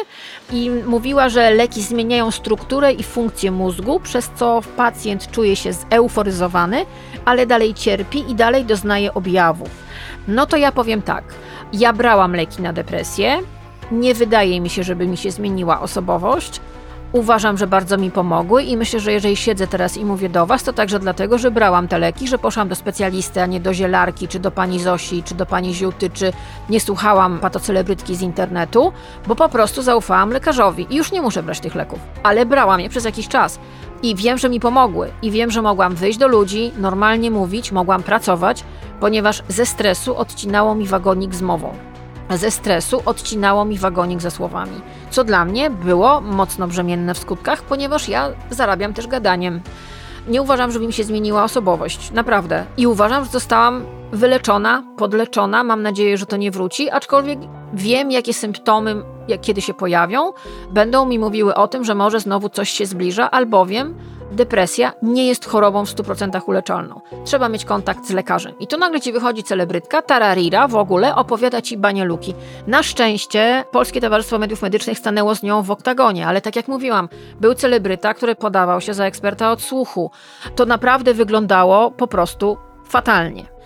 [0.53, 6.86] i mówiła, że leki zmieniają strukturę i funkcję mózgu, przez co pacjent czuje się zeuforyzowany,
[7.24, 9.70] ale dalej cierpi i dalej doznaje objawów.
[10.28, 11.24] No to ja powiem tak.
[11.72, 13.38] Ja brałam leki na depresję.
[13.90, 16.61] Nie wydaje mi się, żeby mi się zmieniła osobowość.
[17.12, 20.62] Uważam, że bardzo mi pomogły i myślę, że jeżeli siedzę teraz i mówię do Was,
[20.62, 24.28] to także dlatego, że brałam te leki, że poszłam do specjalisty, a nie do zielarki,
[24.28, 26.32] czy do pani Zosi, czy do pani Ziuty, czy
[26.70, 28.92] nie słuchałam patocelebrytki z internetu,
[29.26, 31.98] bo po prostu zaufałam lekarzowi i już nie muszę brać tych leków.
[32.22, 33.59] Ale brałam je przez jakiś czas
[34.02, 38.02] i wiem, że mi pomogły i wiem, że mogłam wyjść do ludzi, normalnie mówić, mogłam
[38.02, 38.64] pracować,
[39.00, 41.72] ponieważ ze stresu odcinało mi wagonik z mową.
[42.37, 47.62] Ze stresu odcinało mi wagonik ze słowami, co dla mnie było mocno brzemienne w skutkach,
[47.62, 49.61] ponieważ ja zarabiam też gadaniem.
[50.29, 52.64] Nie uważam, żeby mi się zmieniła osobowość, naprawdę.
[52.76, 55.64] I uważam, że zostałam wyleczona, podleczona.
[55.64, 57.39] Mam nadzieję, że to nie wróci, aczkolwiek
[57.74, 60.33] wiem, jakie symptomy, jak kiedy się pojawią,
[60.70, 63.95] będą mi mówiły o tym, że może znowu coś się zbliża, albowiem
[64.33, 67.01] depresja nie jest chorobą w 100% uleczalną.
[67.24, 68.59] Trzeba mieć kontakt z lekarzem.
[68.61, 72.35] I tu nagle ci wychodzi celebrytka, tararira w ogóle, opowiada ci banieluki.
[72.66, 77.09] Na szczęście Polskie Towarzystwo Mediów Medycznych stanęło z nią w oktagonie, ale tak jak mówiłam,
[77.41, 80.11] był celebryta, który podawał się za eksperta od słuchu.
[80.57, 83.57] To naprawdę wyglądało po prostu fatalnie.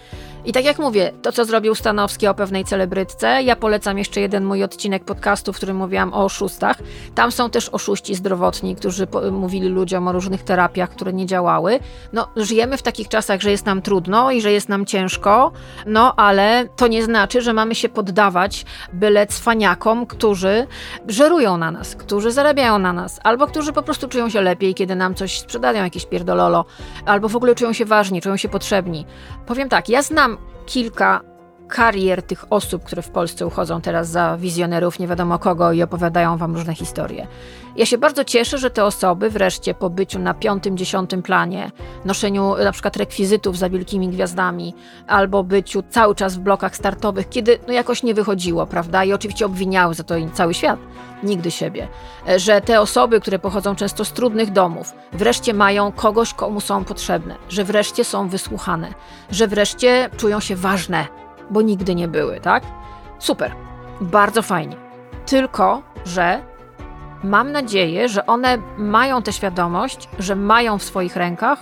[0.45, 4.45] I tak jak mówię, to co zrobił Stanowski o pewnej celebrytce, ja polecam jeszcze jeden
[4.45, 6.77] mój odcinek podcastu, w którym mówiłam o oszustach.
[7.15, 11.79] Tam są też oszuści zdrowotni, którzy mówili ludziom o różnych terapiach, które nie działały.
[12.13, 15.53] No, żyjemy w takich czasach, że jest nam trudno i że jest nam ciężko,
[15.87, 20.67] no ale to nie znaczy, że mamy się poddawać byle cwaniakom, którzy
[21.09, 24.97] żerują na nas, którzy zarabiają na nas, albo którzy po prostu czują się lepiej, kiedy
[24.97, 26.65] nam coś sprzedają, jakieś pierdololo,
[27.07, 29.07] albo w ogóle czują się ważni, czują się potrzebni.
[29.47, 30.32] Powiem tak, ja znam
[30.67, 31.23] kilka
[31.73, 36.37] karier tych osób, które w Polsce uchodzą teraz za wizjonerów nie wiadomo kogo i opowiadają
[36.37, 37.27] wam różne historie.
[37.77, 41.71] Ja się bardzo cieszę, że te osoby wreszcie po byciu na piątym, dziesiątym planie,
[42.05, 44.75] noszeniu na przykład rekwizytów za wielkimi gwiazdami,
[45.07, 49.05] albo byciu cały czas w blokach startowych, kiedy no jakoś nie wychodziło, prawda?
[49.05, 50.79] I oczywiście obwiniały za to cały świat,
[51.23, 51.89] nigdy siebie.
[52.37, 57.37] Że te osoby, które pochodzą często z trudnych domów, wreszcie mają kogoś, komu są potrzebne,
[57.49, 58.89] że wreszcie są wysłuchane,
[59.31, 61.22] że wreszcie czują się ważne,
[61.53, 62.63] bo nigdy nie były, tak?
[63.19, 63.55] Super,
[64.01, 64.77] bardzo fajnie.
[65.27, 66.43] Tylko, że
[67.25, 71.59] mam nadzieję, że one mają tę świadomość, że mają w swoich rękach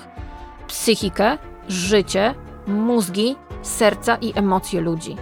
[0.67, 1.39] psychikę,
[1.69, 2.35] życie,
[2.67, 5.17] mózgi, serca i emocje ludzi.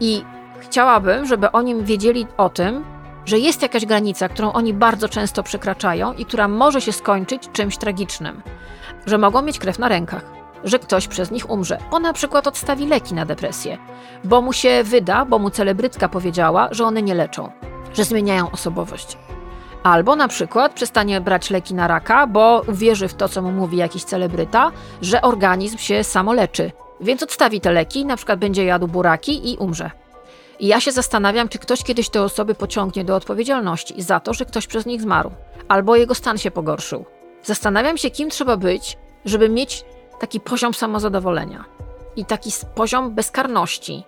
[0.00, 0.24] I
[0.60, 2.84] chciałabym, żeby oni wiedzieli o tym,
[3.24, 7.76] że jest jakaś granica, którą oni bardzo często przekraczają i która może się skończyć czymś
[7.76, 8.42] tragicznym.
[9.06, 12.86] Że mogą mieć krew na rękach, że ktoś przez nich umrze, bo na przykład odstawi
[12.86, 13.78] leki na depresję,
[14.24, 17.50] bo mu się wyda, bo mu celebrytka powiedziała, że one nie leczą,
[17.94, 19.18] że zmieniają osobowość.
[19.82, 23.76] Albo na przykład przestanie brać leki na raka, bo uwierzy w to, co mu mówi
[23.76, 26.72] jakiś celebryta, że organizm się samo leczy.
[27.00, 29.90] Więc odstawi te leki, na przykład będzie jadł buraki i umrze.
[30.60, 34.44] I ja się zastanawiam, czy ktoś kiedyś te osoby pociągnie do odpowiedzialności za to, że
[34.44, 35.30] ktoś przez nich zmarł,
[35.68, 37.04] albo jego stan się pogorszył.
[37.42, 39.84] Zastanawiam się, kim trzeba być, żeby mieć
[40.20, 41.64] taki poziom samozadowolenia
[42.16, 44.04] i taki poziom bezkarności.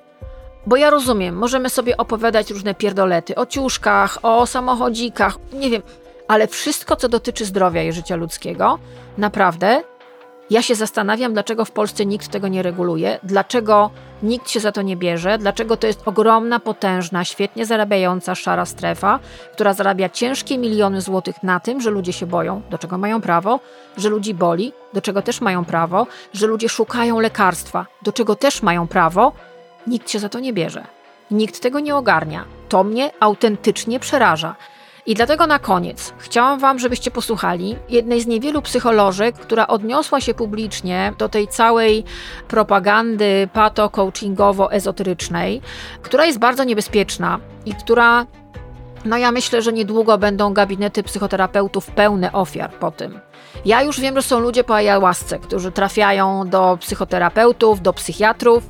[0.66, 5.82] Bo ja rozumiem, możemy sobie opowiadać różne pierdolety o ciuszkach, o samochodzikach, nie wiem,
[6.28, 8.78] ale wszystko, co dotyczy zdrowia i życia ludzkiego,
[9.18, 9.82] naprawdę
[10.50, 13.90] ja się zastanawiam, dlaczego w Polsce nikt tego nie reguluje, dlaczego
[14.24, 19.18] nikt się za to nie bierze, dlaczego to jest ogromna, potężna, świetnie zarabiająca szara strefa,
[19.52, 23.60] która zarabia ciężkie miliony złotych na tym, że ludzie się boją, do czego mają prawo,
[23.96, 28.62] że ludzi boli, do czego też mają prawo, że ludzie szukają lekarstwa, do czego też
[28.62, 29.32] mają prawo.
[29.86, 30.84] Nikt się za to nie bierze.
[31.30, 32.44] Nikt tego nie ogarnia.
[32.68, 34.56] To mnie autentycznie przeraża.
[35.06, 40.34] I dlatego na koniec chciałam Wam, żebyście posłuchali jednej z niewielu psycholożek, która odniosła się
[40.34, 42.04] publicznie do tej całej
[42.48, 45.60] propagandy pato-coachingowo-ezoterycznej,
[46.02, 48.26] która jest bardzo niebezpieczna i która,
[49.04, 53.20] no ja myślę, że niedługo będą gabinety psychoterapeutów pełne ofiar po tym.
[53.64, 58.64] Ja już wiem, że są ludzie po ayahuasce, którzy trafiają do psychoterapeutów, do psychiatrów,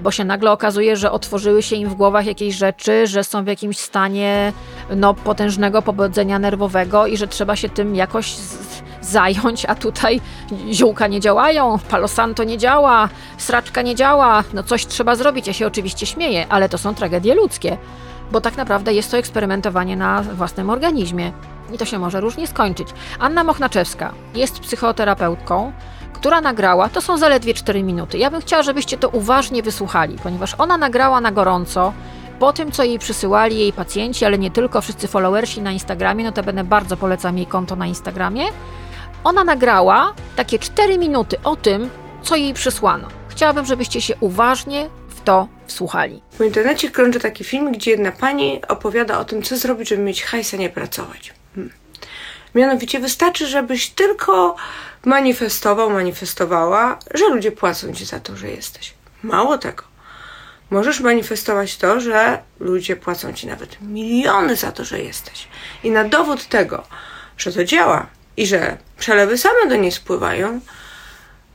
[0.00, 3.46] bo się nagle okazuje, że otworzyły się im w głowach jakieś rzeczy, że są w
[3.46, 4.52] jakimś stanie
[4.96, 8.36] no, potężnego pobudzenia nerwowego i że trzeba się tym jakoś
[9.00, 10.20] zająć, a tutaj
[10.72, 15.46] ziółka nie działają, palosanto nie działa, sraczka nie działa, no coś trzeba zrobić.
[15.46, 17.78] Ja się oczywiście śmieję, ale to są tragedie ludzkie,
[18.32, 21.32] bo tak naprawdę jest to eksperymentowanie na własnym organizmie
[21.74, 22.88] i to się może różnie skończyć.
[23.18, 25.72] Anna Mochnaczewska jest psychoterapeutką,
[26.24, 28.18] która nagrała, to są zaledwie 4 minuty.
[28.18, 31.92] Ja bym chciała, żebyście to uważnie wysłuchali, ponieważ ona nagrała na gorąco
[32.38, 36.32] po tym, co jej przysyłali jej pacjenci, ale nie tylko, wszyscy followersi na Instagramie, no
[36.32, 38.44] to będę bardzo polecam jej konto na Instagramie.
[39.24, 41.90] Ona nagrała takie 4 minuty o tym,
[42.22, 43.08] co jej przysłano.
[43.28, 46.22] Chciałabym, żebyście się uważnie w to wsłuchali.
[46.32, 50.22] W internecie krąży taki film, gdzie jedna pani opowiada o tym, co zrobić, żeby mieć
[50.22, 51.32] hajsa, nie pracować.
[51.54, 51.72] Hmm.
[52.54, 54.56] Mianowicie wystarczy, żebyś tylko
[55.06, 58.94] manifestował, manifestowała, że ludzie płacą ci za to, że jesteś.
[59.22, 59.82] Mało tego.
[60.70, 65.48] Możesz manifestować to, że ludzie płacą ci nawet miliony za to, że jesteś.
[65.84, 66.82] I na dowód tego,
[67.38, 70.60] że to działa i że przelewy same do niej spływają,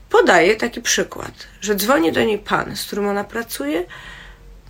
[0.10, 1.32] podaję taki przykład,
[1.62, 3.86] że dzwoni do niej pan, z którym ona pracuje,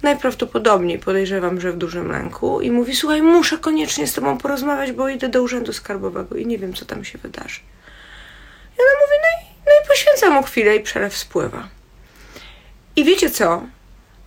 [0.04, 5.10] najprawdopodobniej podejrzewam, że w dużym lęku i mówi: Słuchaj, muszę koniecznie z tobą porozmawiać, bo
[5.10, 7.60] idę do urzędu skarbowego i nie wiem, co tam się wydarzy.
[8.80, 11.68] I ona mówi: No i, no i poświęca mu chwilę i przelew spływa.
[12.96, 13.64] I wiecie co?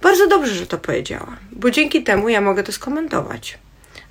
[0.03, 3.59] Bardzo dobrze, że to powiedziała, bo dzięki temu ja mogę to skomentować.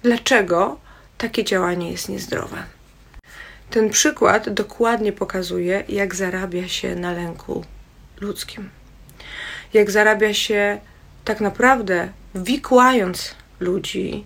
[0.04, 0.80] Dlaczego
[1.18, 2.64] takie działanie jest niezdrowe?
[3.70, 7.66] Ten przykład dokładnie pokazuje, jak zarabia się na lęku
[8.22, 8.70] ludzkim.
[9.74, 10.80] Jak zarabia się
[11.26, 14.26] tak naprawdę wikłając ludzi,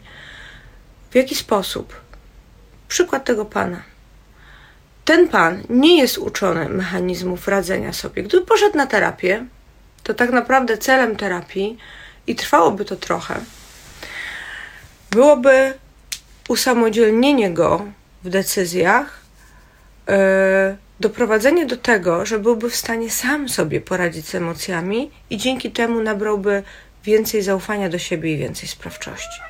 [1.12, 2.02] w jaki sposób.
[2.88, 3.84] Przykład tego pana.
[5.06, 8.24] Ten pan nie jest uczony mechanizmów radzenia sobie.
[8.24, 9.46] Gdyby poszedł na terapię,
[10.04, 11.78] to tak naprawdę celem terapii,
[12.28, 13.40] i trwałoby to trochę,
[15.12, 15.74] byłoby
[16.50, 17.86] usamodzielnienie go
[18.24, 19.20] w decyzjach,
[20.08, 20.16] yy,
[21.00, 26.02] doprowadzenie do tego, że byłby w stanie sam sobie poradzić z emocjami i dzięki temu
[26.02, 26.64] nabrałby
[27.04, 29.42] więcej zaufania do siebie i więcej sprawczości.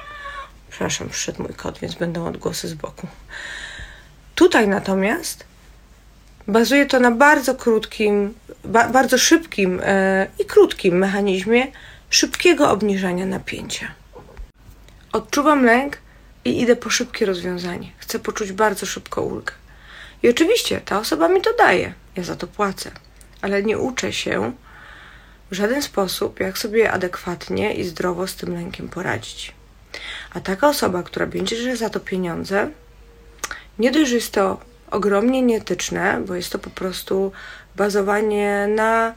[0.69, 3.07] Przepraszam, przyszedł mój kot, więc będą odgłosy z boku.
[4.35, 5.45] Tutaj natomiast
[6.47, 8.33] bazuje to na bardzo krótkim,
[8.63, 9.83] ba bardzo szybkim yy,
[10.39, 11.67] i krótkim mechanizmie
[12.09, 13.91] szybkiego obniżania napięcia.
[15.11, 15.97] Odczuwam lęk
[16.45, 17.91] i idę po szybkie rozwiązanie.
[17.97, 19.53] Chcę poczuć bardzo szybko ulgę.
[20.23, 22.91] I oczywiście ta osoba mi to daje, ja za to płacę,
[23.41, 24.53] ale nie uczę się
[25.51, 29.53] w żaden sposób, jak sobie adekwatnie i zdrowo z tym lękiem poradzić.
[30.33, 32.69] A taka osoba, która bierze za to pieniądze,
[33.79, 34.59] nie dość, że jest to
[34.91, 37.31] ogromnie nieetyczne, bo jest to po prostu
[37.75, 39.13] bazowanie na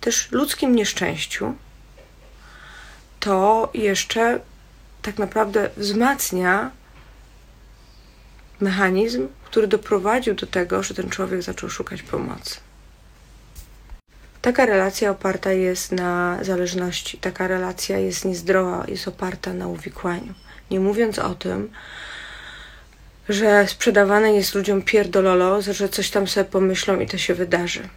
[0.00, 1.54] też ludzkim nieszczęściu,
[3.20, 4.40] to jeszcze
[5.02, 6.70] tak naprawdę wzmacnia
[8.60, 12.56] mechanizm, który doprowadził do tego, że ten człowiek zaczął szukać pomocy.
[14.42, 20.34] Taka relacja oparta jest na zależności, taka relacja jest niezdrowa, jest oparta na uwikłaniu.
[20.70, 21.70] Nie mówiąc o tym,
[23.28, 27.88] że sprzedawane jest ludziom pierdololo, że coś tam sobie pomyślą i to się wydarzy.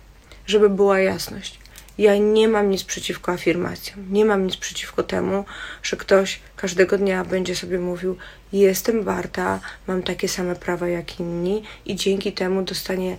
[0.46, 1.60] Żeby była jasność.
[1.98, 4.06] Ja nie mam nic przeciwko afirmacjom.
[4.14, 5.46] Nie mam nic przeciwko temu,
[5.84, 8.18] że ktoś każdego dnia będzie sobie mówił:
[8.54, 13.18] Jestem warta, mam takie same prawa jak inni, i dzięki temu dostanie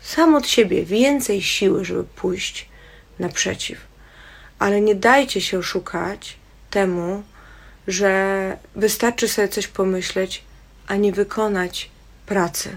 [0.00, 2.68] sam od siebie więcej siły, żeby pójść
[3.18, 3.78] naprzeciw.
[4.58, 6.36] Ale nie dajcie się oszukać
[6.70, 7.22] temu,
[7.88, 10.44] że wystarczy sobie coś pomyśleć,
[10.92, 11.90] a nie wykonać
[12.26, 12.76] pracy.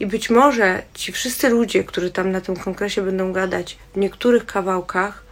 [0.00, 4.46] I być może ci wszyscy ludzie, którzy tam na tym kongresie będą gadać, w niektórych
[4.46, 5.22] kawałkach,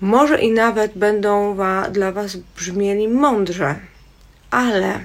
[0.00, 3.76] może i nawet będą wa dla Was brzmieli mądrze,
[4.50, 5.00] ale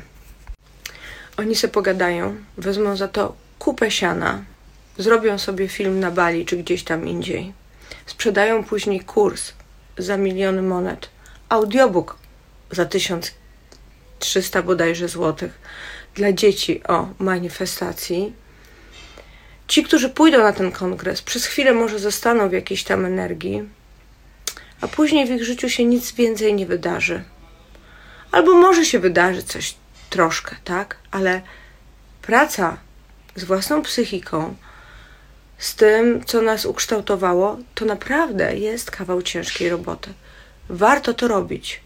[1.38, 4.44] oni se pogadają, wezmą za to kupę siana,
[4.98, 7.54] zrobią sobie film na Bali czy gdzieś tam indziej,
[8.06, 9.54] sprzedają później kurs
[9.98, 11.10] za miliony monet,
[11.50, 12.18] audiobook
[12.72, 12.86] za
[14.24, 15.52] 1300 bodajże złotych
[16.16, 18.34] dla dzieci o manifestacji.
[19.68, 23.64] Ci, którzy pójdą na ten kongres, przez chwilę może zostaną w jakiejś tam energii,
[24.82, 27.24] a później w ich życiu się nic więcej nie wydarzy.
[28.32, 29.76] Albo może się wydarzy coś
[30.10, 30.98] troszkę, tak?
[31.12, 31.42] Ale
[32.22, 32.78] praca
[33.36, 34.56] z własną psychiką,
[35.58, 40.14] z tym, co nas ukształtowało, to naprawdę jest kawał ciężkiej roboty.
[40.70, 41.82] Warto to robić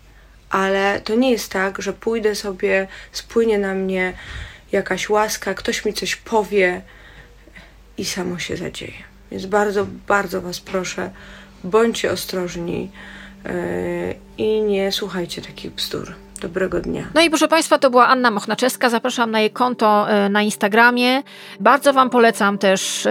[0.49, 4.13] ale to nie jest tak, że pójdę sobie, spłynie na mnie
[4.71, 6.81] jakaś łaska, ktoś mi coś powie
[7.97, 9.03] i samo się zadzieje.
[9.31, 11.11] Więc bardzo, bardzo Was proszę,
[11.63, 12.91] bądźcie ostrożni
[13.43, 13.51] yy,
[14.37, 16.15] i nie słuchajcie takich bzdur.
[16.41, 17.03] Dobrego dnia.
[17.15, 18.89] No i proszę Państwa, to była Anna Mochnaczewska.
[18.89, 21.23] Zapraszam na jej konto e, na Instagramie.
[21.59, 23.07] Bardzo Wam polecam też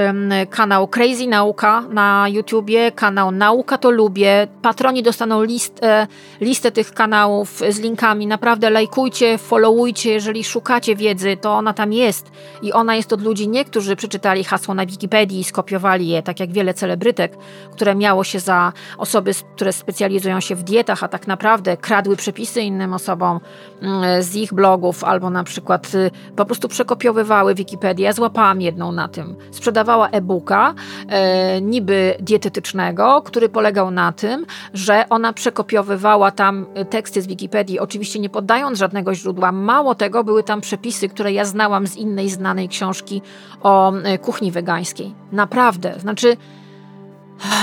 [0.51, 4.49] kanał Crazy Nauka na YouTubie, kanał Nauka to Lubię.
[4.63, 6.07] Patroni dostaną list, e,
[6.41, 8.27] listę tych kanałów z linkami.
[8.27, 10.13] Naprawdę lajkujcie, followujcie.
[10.13, 12.31] Jeżeli szukacie wiedzy, to ona tam jest.
[12.63, 16.41] I ona jest od ludzi nie, którzy przeczytali hasło na Wikipedii i skopiowali je, tak
[16.41, 17.37] jak wiele celebrytek,
[17.73, 22.63] które miało się za osoby, które specjalizują się w dietach, a tak naprawdę kradły przepisy
[22.63, 28.05] innym osobom mm, z ich blogów, albo na przykład y, po prostu przekopiowywały Wikipedię.
[28.05, 29.37] Ja złapałam jedną na tym.
[29.51, 30.75] Sprzedawała e-booka,
[31.09, 38.19] e, niby dietetycznego, który polegał na tym, że ona przekopiowywała tam teksty z Wikipedii, oczywiście
[38.19, 39.53] nie poddając żadnego źródła.
[39.53, 43.23] Mało tego, były tam przepisy, które ja znałam z innej znanej książki
[43.63, 45.15] o e, kuchni wegańskiej.
[45.33, 45.95] Naprawdę.
[46.01, 46.37] Znaczy,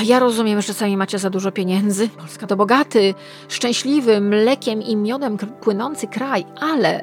[0.04, 2.10] ja rozumiem, że czasami macie za dużo pieniędzy.
[2.10, 3.14] Polska to bogaty,
[3.50, 7.02] szczęśliwy, mlekiem i miodem płynący kraj, ale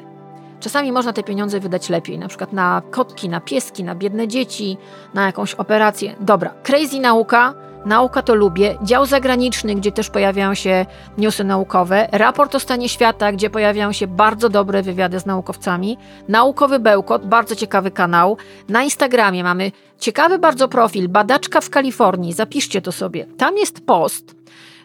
[0.59, 4.77] czasami można te pieniądze wydać lepiej, na przykład na kotki, na pieski, na biedne dzieci,
[5.13, 6.15] na jakąś operację.
[6.19, 7.53] Dobra, crazy nauka,
[7.85, 8.77] Nauka to lubię.
[8.83, 10.85] Dział zagraniczny, gdzie też pojawiają się
[11.17, 12.09] newsy naukowe.
[12.11, 15.97] Raport o stanie świata, gdzie pojawiają się bardzo dobre wywiady z naukowcami.
[16.27, 18.37] Naukowy Bełkot, bardzo ciekawy kanał.
[18.69, 22.33] Na Instagramie mamy ciekawy bardzo profil, badaczka w Kalifornii.
[22.33, 23.25] Zapiszcie to sobie.
[23.37, 24.41] Tam jest post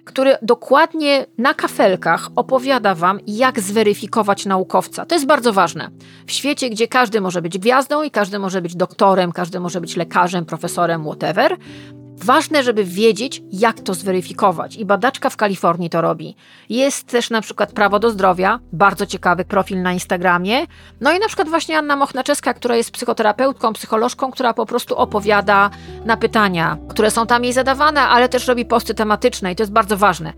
[0.07, 5.07] który dokładnie na kafelkach opowiada Wam, jak zweryfikować naukowca.
[5.07, 5.91] To jest bardzo ważne.
[6.27, 9.97] W świecie, gdzie każdy może być gwiazdą i każdy może być doktorem, każdy może być
[9.97, 11.57] lekarzem, profesorem, whatever,
[12.25, 14.77] Ważne, żeby wiedzieć, jak to zweryfikować.
[14.77, 16.37] I badaczka w Kalifornii to robi.
[16.69, 20.67] Jest też na przykład Prawo do Zdrowia, bardzo ciekawy profil na Instagramie.
[21.01, 25.71] No i na przykład właśnie Anna Mochnaczeska, która jest psychoterapeutką, psycholożką, która po prostu opowiada
[26.05, 29.73] na pytania, które są tam jej zadawane, ale też robi posty tematyczne i to jest
[29.73, 30.33] bardzo ważne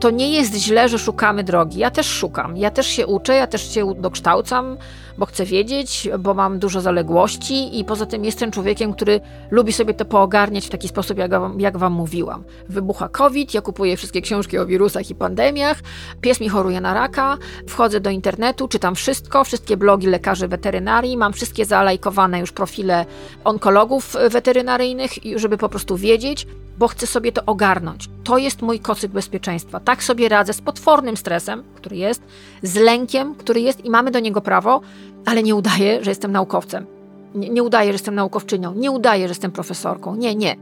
[0.00, 1.78] to nie jest źle, że szukamy drogi.
[1.78, 4.76] Ja też szukam, ja też się uczę, ja też się dokształcam,
[5.18, 9.20] bo chcę wiedzieć, bo mam dużo zaległości i poza tym jestem człowiekiem, który
[9.50, 12.44] lubi sobie to poogarniać w taki sposób, jak wam, jak wam mówiłam.
[12.68, 15.78] Wybucha COVID, ja kupuję wszystkie książki o wirusach i pandemiach,
[16.20, 17.36] pies mi choruje na raka,
[17.68, 23.06] wchodzę do internetu, czytam wszystko, wszystkie blogi lekarzy weterynarii, mam wszystkie zalajkowane już profile
[23.44, 26.46] onkologów weterynaryjnych, żeby po prostu wiedzieć,
[26.78, 28.08] bo chcę sobie to ogarnąć.
[28.24, 29.80] To jest mój kocyk bezpieczeństwa.
[29.80, 32.22] Tak sobie radzę z potwornym stresem, który jest,
[32.62, 34.80] z lękiem, który jest i mamy do niego prawo,
[35.26, 36.86] ale nie udaję, że jestem naukowcem.
[37.34, 38.74] Nie, nie udaję, że jestem naukowczynią.
[38.74, 40.14] Nie udaję, że jestem profesorką.
[40.14, 40.56] Nie, nie.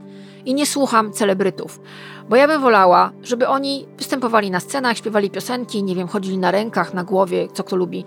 [0.45, 1.81] I nie słucham celebrytów,
[2.29, 6.51] bo ja bym wolała, żeby oni występowali na scenach, śpiewali piosenki, nie wiem, chodzili na
[6.51, 8.05] rękach, na głowie, co kto lubi.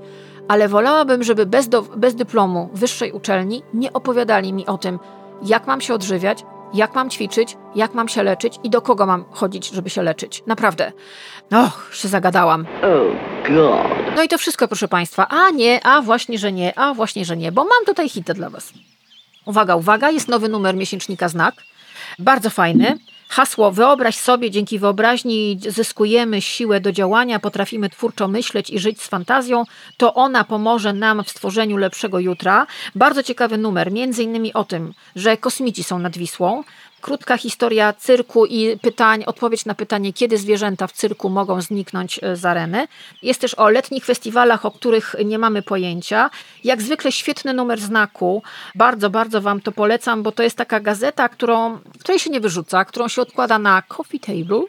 [0.48, 5.00] Ale wolałabym, żeby bez, do, bez dyplomu wyższej uczelni nie opowiadali mi o tym,
[5.44, 9.26] jak mam się odżywiać, jak mam ćwiczyć, jak mam się leczyć i do kogo mam
[9.32, 10.44] chodzić, żeby się leczyć.
[10.48, 10.92] Naprawdę.
[11.52, 12.66] Och, się zagadałam.
[14.16, 15.28] No i to wszystko, proszę Państwa.
[15.28, 18.50] A nie, a właśnie, że nie, a właśnie, że nie, bo mam tutaj hitę dla
[18.50, 18.74] Was.
[19.46, 21.56] Uwaga, uwaga, jest nowy numer miesięcznika Znak.
[22.20, 22.98] Bardzo fajny.
[23.30, 29.08] Hasło wyobraź sobie, dzięki wyobraźni zyskujemy siłę do działania, potrafimy twórczo myśleć i żyć z
[29.08, 29.64] fantazją,
[29.98, 32.68] to ona pomoże nam w stworzeniu lepszego jutra.
[32.96, 36.64] Bardzo ciekawy numer, między innymi o tym, że kosmici są nad Wisłą,
[37.08, 42.36] Krótka historia cyrku i pytań, odpowiedź na pytanie, kiedy zwierzęta w cyrku mogą zniknąć e,
[42.36, 42.88] z areny.
[43.22, 46.30] Jest też o letnich festiwalach, o których nie mamy pojęcia.
[46.64, 48.44] Jak zwykle świetny numer znaku.
[48.76, 52.86] Bardzo, bardzo Wam to polecam, bo to jest taka gazeta, którą, której się nie wyrzuca,
[52.86, 54.62] którą się odkłada na coffee table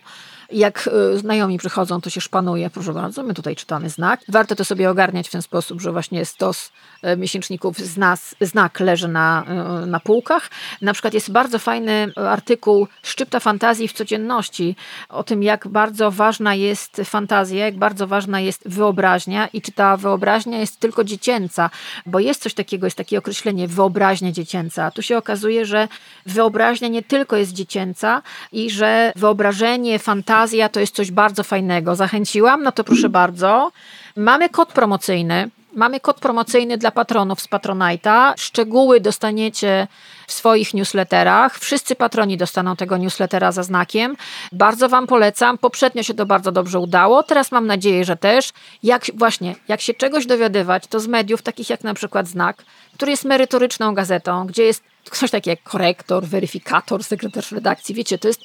[0.53, 4.20] jak e, znajomi przychodzą, to się szpanuje, proszę bardzo, my tutaj czytamy znak.
[4.28, 6.72] Warto to sobie ogarniać w ten sposób, że właśnie stos
[7.03, 10.51] e, miesięczników z nas, znak leży na, e, na półkach.
[10.82, 14.76] Na przykład jest bardzo fajny artykuł Szczypta fantazji w codzienności
[15.09, 19.96] o tym, jak bardzo ważna jest fantazja, jak bardzo ważna jest wyobraźnia i czy ta
[19.96, 21.70] wyobraźnia jest tylko dziecięca,
[22.07, 24.90] bo jest coś takiego, jest takie określenie wyobraźnia dziecięca.
[24.90, 25.88] Tu się okazuje, że
[26.26, 28.22] wyobraźnia nie tylko jest dziecięca
[28.53, 31.97] i że wyobrażenie, fantazja fantazja to jest coś bardzo fajnego.
[31.97, 32.62] Zachęciłam?
[32.62, 33.72] No to proszę bardzo.
[34.16, 35.51] Mamy kod promocyjny.
[35.74, 38.32] Mamy kod promocyjny dla patronów z Patronite'a.
[38.36, 39.86] Szczegóły dostaniecie
[40.26, 41.59] w swoich newsletterach.
[41.59, 44.16] Wszyscy patroni dostaną tego newslettera za znakiem.
[44.53, 45.59] Bardzo Wam polecam.
[45.59, 47.22] Poprzednio się to bardzo dobrze udało.
[47.22, 48.53] Teraz mam nadzieję, że też.
[48.82, 52.64] Jak właśnie, jak się czegoś dowiadywać, to z mediów takich jak na przykład Znak,
[52.95, 57.95] który jest merytoryczną gazetą, gdzie jest ktoś taki jak korektor, weryfikator, sekretarz redakcji.
[57.95, 58.41] Wiecie, to jest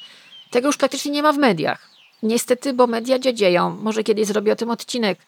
[0.54, 1.90] tego już praktycznie nie ma w mediach.
[2.24, 3.78] Niestety, bo media dziedzieją.
[3.82, 5.20] Może kiedyś zrobię o tym odcinek,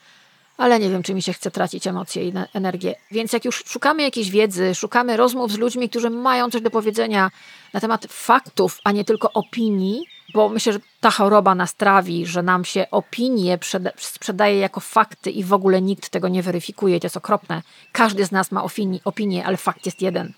[0.57, 2.95] ale nie wiem, czy mi się chce tracić emocje i energię.
[3.11, 7.31] Więc jak już szukamy jakiejś wiedzy, szukamy rozmów z ludźmi, którzy mają coś do powiedzenia
[7.73, 12.43] na temat faktów, a nie tylko opinii, bo myślę, że ta choroba nas trawi, że
[12.43, 13.59] nam się opinie
[13.97, 16.99] sprzedaje jako fakty i w ogóle nikt tego nie weryfikuje.
[16.99, 17.61] To jest okropne.
[17.91, 18.63] Każdy z nas ma
[19.03, 20.33] opinię, ale fakt jest jeden.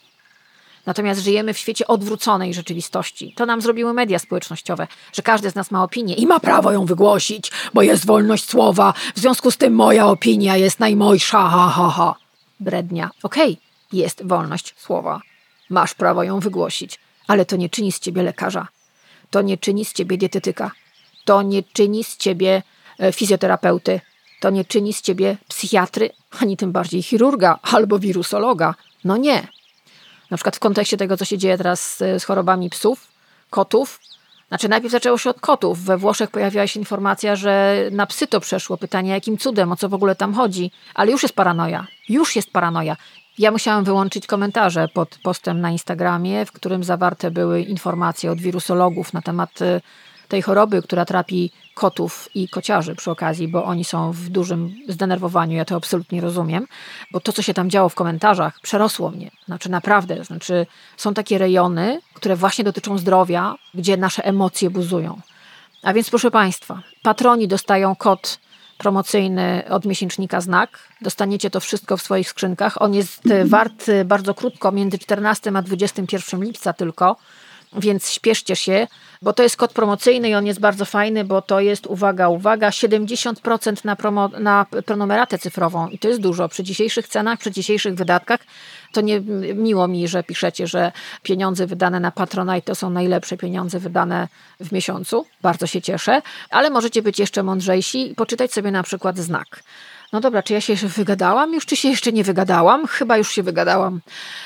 [0.87, 3.33] Natomiast żyjemy w świecie odwróconej rzeczywistości.
[3.35, 6.85] To nam zrobiły media społecznościowe, że każdy z nas ma opinię i ma prawo ją
[6.85, 8.93] wygłosić, bo jest wolność słowa.
[9.15, 12.15] W związku z tym moja opinia jest najmojsza, ha, ha, ha.
[12.59, 13.09] Brednia.
[13.23, 15.21] Okej, okay, jest wolność słowa.
[15.69, 18.67] Masz prawo ją wygłosić, ale to nie czyni z ciebie lekarza.
[19.29, 20.71] To nie czyni z ciebie dietetyka.
[21.25, 22.63] To nie czyni z ciebie
[22.99, 24.01] e, fizjoterapeuty.
[24.39, 26.09] To nie czyni z ciebie psychiatry,
[26.39, 28.75] ani tym bardziej chirurga albo wirusologa.
[29.03, 29.47] No nie,
[30.31, 33.07] na przykład w kontekście tego, co się dzieje teraz z, chorobami psów,
[33.49, 33.99] kotów.
[34.47, 35.83] Znaczy, najpierw zaczęło się od kotów.
[35.83, 38.77] We Włoszech pojawiła się informacja, że na psy to przeszło.
[38.77, 40.71] Pytanie, jakim cudem, o co w ogóle tam chodzi.
[40.93, 41.87] Ale już jest paranoja.
[42.09, 42.97] Już jest paranoja.
[43.37, 49.13] Ja musiałam wyłączyć komentarze pod postem na Instagramie, w którym zawarte były informacje od wirusologów
[49.13, 49.81] na temat y,
[50.27, 55.57] tej choroby, która trapi kotów i kociarzy przy okazji, bo oni są w dużym zdenerwowaniu,
[55.57, 56.67] ja to absolutnie rozumiem,
[57.11, 59.31] bo to, co się tam działo w komentarzach, przerosło mnie.
[59.45, 60.65] Znaczy naprawdę, znaczy
[60.97, 65.21] są takie rejony, które właśnie dotyczą zdrowia, gdzie nasze emocje buzują.
[65.83, 68.39] A więc proszę Państwa, patroni dostają kod
[68.77, 70.79] promocyjny od miesięcznika Znak.
[71.01, 72.81] Dostaniecie to wszystko w swoich skrzynkach.
[72.81, 77.15] On jest e, wart e, bardzo krótko, między 14 a 21 lipca tylko,
[77.73, 78.87] więc śpieszcie się,
[79.21, 82.69] bo to jest kod promocyjny i on jest bardzo fajny, bo to jest, uwaga, uwaga,
[82.69, 86.49] 70% na, promo, na prenumeratę cyfrową i to jest dużo.
[86.49, 88.39] Przy dzisiejszych cenach, przy dzisiejszych wydatkach,
[88.93, 89.21] to nie
[89.55, 90.91] miło mi, że piszecie, że
[91.23, 94.27] pieniądze wydane na Patronite to są najlepsze pieniądze wydane
[94.59, 95.25] w miesiącu.
[95.41, 99.63] Bardzo się cieszę, ale możecie być jeszcze mądrzejsi i poczytać sobie na przykład znak.
[100.13, 102.87] No dobra, czy ja się wygadałam już, czy się jeszcze nie wygadałam?
[102.87, 104.01] Chyba już się wygadałam.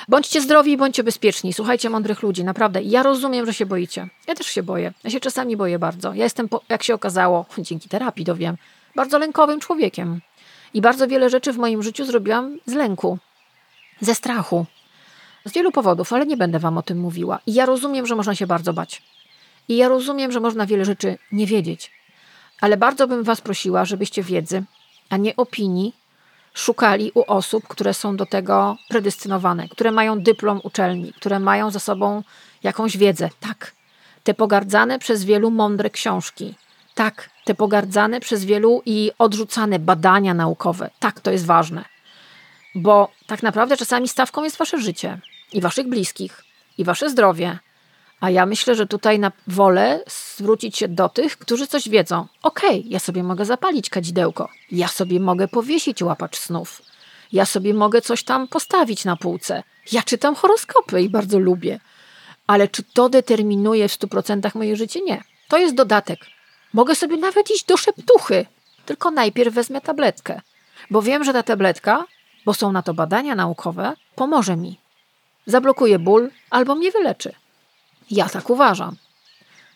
[0.07, 1.53] Bądźcie zdrowi i bądźcie bezpieczni.
[1.53, 2.81] Słuchajcie mądrych ludzi, naprawdę.
[2.81, 4.07] Ja rozumiem, że się boicie.
[4.27, 4.93] Ja też się boję.
[5.03, 6.13] Ja się czasami boję bardzo.
[6.13, 8.57] Ja jestem, jak się okazało, dzięki terapii to wiem,
[8.95, 10.21] bardzo lękowym człowiekiem.
[10.73, 13.17] I bardzo wiele rzeczy w moim życiu zrobiłam z lęku,
[14.01, 14.65] ze strachu.
[15.45, 17.39] Z wielu powodów, ale nie będę wam o tym mówiła.
[17.47, 19.01] I ja rozumiem, że można się bardzo bać.
[19.67, 21.91] I ja rozumiem, że można wiele rzeczy nie wiedzieć.
[22.61, 24.63] Ale bardzo bym was prosiła, żebyście wiedzy
[25.11, 25.95] a nie opinii,
[26.53, 31.79] szukali u osób, które są do tego predestynowane, które mają dyplom uczelni, które mają za
[31.79, 32.23] sobą
[32.63, 33.29] jakąś wiedzę.
[33.39, 33.71] Tak,
[34.23, 36.55] te pogardzane przez wielu mądre książki.
[36.95, 40.89] Tak, te pogardzane przez wielu i odrzucane badania naukowe.
[40.99, 41.85] Tak, to jest ważne.
[42.75, 45.19] Bo tak naprawdę czasami stawką jest wasze życie
[45.53, 46.43] i waszych bliskich,
[46.77, 47.59] i wasze zdrowie,
[48.21, 52.27] a ja myślę, że tutaj na wolę zwrócić się do tych, którzy coś wiedzą.
[52.43, 56.81] Okej, okay, ja sobie mogę zapalić kadzidełko, ja sobie mogę powiesić łapacz snów,
[57.31, 59.63] ja sobie mogę coś tam postawić na półce.
[59.91, 61.79] Ja czytam horoskopy i bardzo lubię.
[62.47, 65.01] Ale czy to determinuje w 100% moje życie?
[65.01, 65.23] Nie.
[65.47, 66.19] To jest dodatek.
[66.73, 68.45] Mogę sobie nawet iść do szeptuchy,
[68.85, 70.41] tylko najpierw wezmę tabletkę,
[70.89, 72.05] bo wiem, że ta tabletka,
[72.45, 74.79] bo są na to badania naukowe, pomoże mi.
[75.45, 77.40] Zablokuje ból albo mnie wyleczy.
[78.11, 78.95] Ja tak uważam.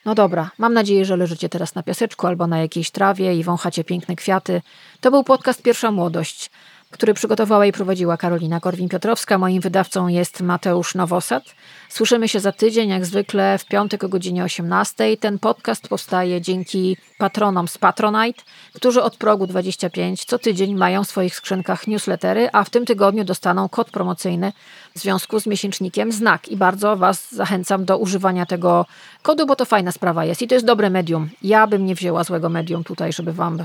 [0.05, 3.83] No dobra, mam nadzieję, że leżycie teraz na piaseczku albo na jakiejś trawie i wąchacie
[3.83, 4.61] piękne kwiaty.
[5.01, 6.51] To był podcast Pierwsza Młodość
[6.95, 9.39] który przygotowała i prowadziła Karolina Korwin-Piotrowska.
[9.39, 11.43] Moim wydawcą jest Mateusz Nowosad.
[11.89, 15.17] Słyszymy się za tydzień, jak zwykle w piątek o godzinie 18.
[15.17, 18.43] Ten podcast powstaje dzięki patronom z Patronite,
[18.73, 23.23] którzy od progu 25 co tydzień mają w swoich skrzynkach newslettery, a w tym tygodniu
[23.23, 24.53] dostaną kod promocyjny
[24.95, 26.49] w związku z miesięcznikiem Znak.
[26.49, 28.85] I bardzo Was zachęcam do używania tego
[29.21, 31.29] kodu, bo to fajna sprawa jest i to jest dobre medium.
[31.41, 33.57] Ja bym nie wzięła złego medium tutaj, żeby Wam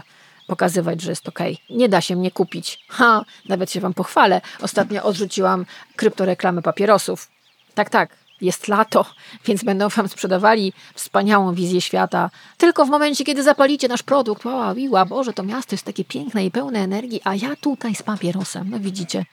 [0.47, 1.39] pokazywać, że jest ok.
[1.71, 2.85] Nie da się mnie kupić.
[2.89, 4.41] Ha, nawet się wam pochwalę.
[4.63, 5.67] Ostatnio odrzuciłam
[5.97, 7.29] kryptoreklamy papierosów.
[7.75, 9.07] Tak, tak, jest lato,
[9.47, 12.31] więc będą wam sprzedawali wspaniałą wizję świata.
[12.57, 16.45] Tylko w momencie, kiedy zapalicie nasz produkt, wow, miła, Boże, to miasto jest takie piękne
[16.45, 18.71] i pełne energii, a ja tutaj z papierosem.
[18.71, 19.25] No widzicie,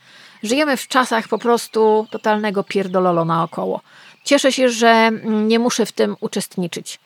[0.43, 3.81] żyjemy w czasach po prostu totalnego pierdololo naokoło.
[4.23, 6.99] Cieszę się, że nie muszę w tym uczestniczyć.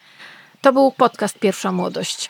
[0.62, 2.30] To był podcast Pierwsza Młodość.